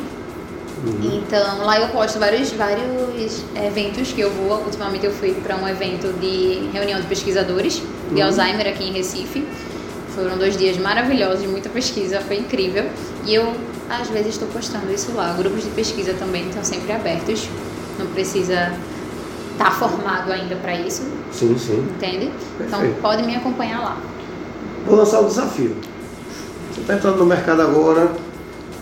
Então 1.03 1.65
lá 1.65 1.79
eu 1.79 1.87
posto 1.89 2.19
vários, 2.19 2.51
vários 2.51 3.41
eventos 3.55 4.11
que 4.13 4.21
eu 4.21 4.29
vou. 4.31 4.59
Ultimamente 4.63 5.05
eu 5.05 5.11
fui 5.11 5.33
para 5.33 5.55
um 5.55 5.67
evento 5.67 6.13
de 6.19 6.69
reunião 6.71 6.99
de 7.01 7.07
pesquisadores 7.07 7.81
de 8.11 8.21
Uhum. 8.21 8.25
Alzheimer 8.27 8.67
aqui 8.67 8.83
em 8.85 8.93
Recife. 8.93 9.45
Foram 10.15 10.37
dois 10.37 10.55
dias 10.57 10.77
maravilhosos, 10.77 11.45
muita 11.45 11.69
pesquisa, 11.69 12.21
foi 12.21 12.37
incrível. 12.37 12.85
E 13.25 13.35
eu, 13.35 13.53
às 13.89 14.07
vezes, 14.09 14.29
estou 14.29 14.47
postando 14.47 14.91
isso 14.91 15.11
lá. 15.13 15.33
Grupos 15.33 15.63
de 15.63 15.69
pesquisa 15.71 16.13
também 16.13 16.47
estão 16.47 16.63
sempre 16.63 16.91
abertos. 16.93 17.47
Não 17.99 18.05
precisa 18.07 18.73
estar 19.53 19.71
formado 19.71 20.31
ainda 20.31 20.55
para 20.55 20.75
isso, 20.75 21.03
Sim, 21.31 21.57
sim. 21.57 21.79
entende? 21.95 22.31
Então 22.59 22.79
Perfeito. 22.79 23.01
pode 23.01 23.23
me 23.23 23.35
acompanhar 23.35 23.79
lá. 23.79 23.97
Vou 24.85 24.95
lançar 24.95 25.19
o 25.21 25.25
desafio. 25.25 25.75
Você 26.71 26.81
está 26.81 26.93
entrando 26.95 27.17
no 27.17 27.25
mercado 27.25 27.61
agora, 27.63 28.11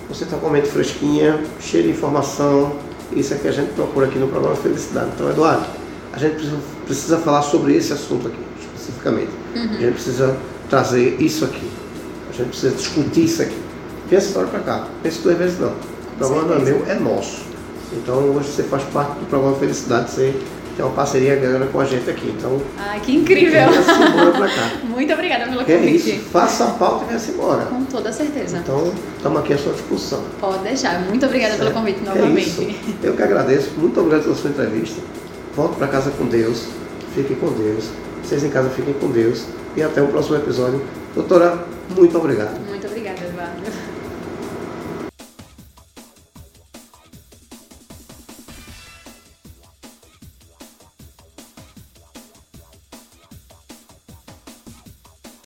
você 0.10 0.24
está 0.24 0.38
com 0.38 0.48
a 0.48 0.50
mente 0.50 0.68
fresquinha, 0.70 1.44
cheio 1.60 1.84
de 1.84 1.90
informação. 1.90 2.74
Isso 3.12 3.34
é 3.34 3.38
que 3.38 3.48
a 3.48 3.52
gente 3.52 3.74
procura 3.74 4.08
aqui 4.08 4.18
no 4.18 4.28
programa 4.28 4.56
Felicidade. 4.56 5.12
Então, 5.16 5.30
Eduardo, 5.30 5.66
a 6.14 6.18
gente 6.18 6.36
precisa, 6.36 6.58
precisa 6.86 7.18
falar 7.18 7.42
sobre 7.42 7.76
esse 7.76 7.94
assunto 7.94 8.28
aqui, 8.28 8.40
especificamente. 8.60 9.32
A 9.54 9.82
gente 9.82 9.94
precisa 9.94 10.38
trazer 10.70 11.22
isso 11.22 11.46
aqui. 11.46 11.70
A 12.30 12.34
gente 12.34 12.50
precisa 12.50 12.76
discutir 12.76 13.26
isso 13.26 13.42
aqui. 13.42 13.58
Vem 14.10 14.18
essa 14.18 14.28
história 14.28 14.50
para 14.50 14.60
cá. 14.60 14.88
Pense 15.02 15.22
duas 15.22 15.38
vezes 15.38 15.60
não. 15.60 15.70
O 15.70 16.18
programa 16.18 16.48
não 16.48 16.56
é 16.56 16.60
meu, 16.60 16.86
é 16.88 17.00
nosso. 17.00 17.42
Então 17.94 18.16
hoje 18.32 18.50
você 18.52 18.64
faz 18.64 18.84
parte 18.86 19.20
do 19.20 19.26
programa 19.28 19.56
Felicidade, 19.58 20.12
você 20.12 20.36
tem 20.76 20.86
uma 20.86 20.94
parceria 20.94 21.34
agora 21.34 21.66
com 21.68 21.80
a 21.80 21.86
gente 21.86 22.10
aqui. 22.10 22.34
Então, 22.38 22.62
Ai, 22.78 23.00
que 23.00 23.16
incrível! 23.16 23.52
venha-se 23.70 23.92
embora 23.92 24.32
pra 24.32 24.48
cá. 24.50 24.72
Muito 24.84 25.14
obrigada 25.14 25.46
pelo 25.46 25.62
é 25.62 25.64
convite. 25.64 26.10
isso, 26.16 26.26
faça 26.32 26.64
a 26.66 26.68
pauta 26.72 27.06
e 27.06 27.08
venha-se 27.08 27.32
embora. 27.32 27.66
Com 27.66 27.86
toda 27.86 28.12
certeza. 28.12 28.58
Então, 28.58 28.92
estamos 29.18 29.40
aqui 29.40 29.54
à 29.54 29.58
sua 29.58 29.74
disposição. 29.74 30.22
Pode 30.40 30.60
deixar. 30.64 31.00
Muito 31.02 31.26
obrigada 31.26 31.54
pelo 31.56 31.66
Certo? 31.72 31.78
convite 31.80 32.00
É 32.04 32.10
novamente. 32.10 32.48
isso. 32.50 32.68
Eu 33.04 33.14
que 33.16 33.24
agradeço. 33.24 33.72
Muito 33.78 34.00
obrigado 34.00 34.24
pela 34.24 34.36
sua 34.36 34.50
entrevista. 34.50 35.02
Volte 35.56 35.76
para 35.78 35.88
casa 35.88 36.12
com 36.12 36.26
Deus. 36.26 36.66
Fiquem 37.16 37.36
com 37.38 37.48
Deus. 37.54 37.86
Vocês 38.24 38.44
em 38.44 38.50
casa 38.50 38.70
fiquem 38.70 38.94
com 38.96 39.10
Deus. 39.12 39.46
E 39.78 39.82
até 39.84 40.02
o 40.02 40.08
próximo 40.08 40.36
episódio. 40.36 40.82
Doutora, 41.14 41.60
muito 41.96 42.18
obrigado. 42.18 42.75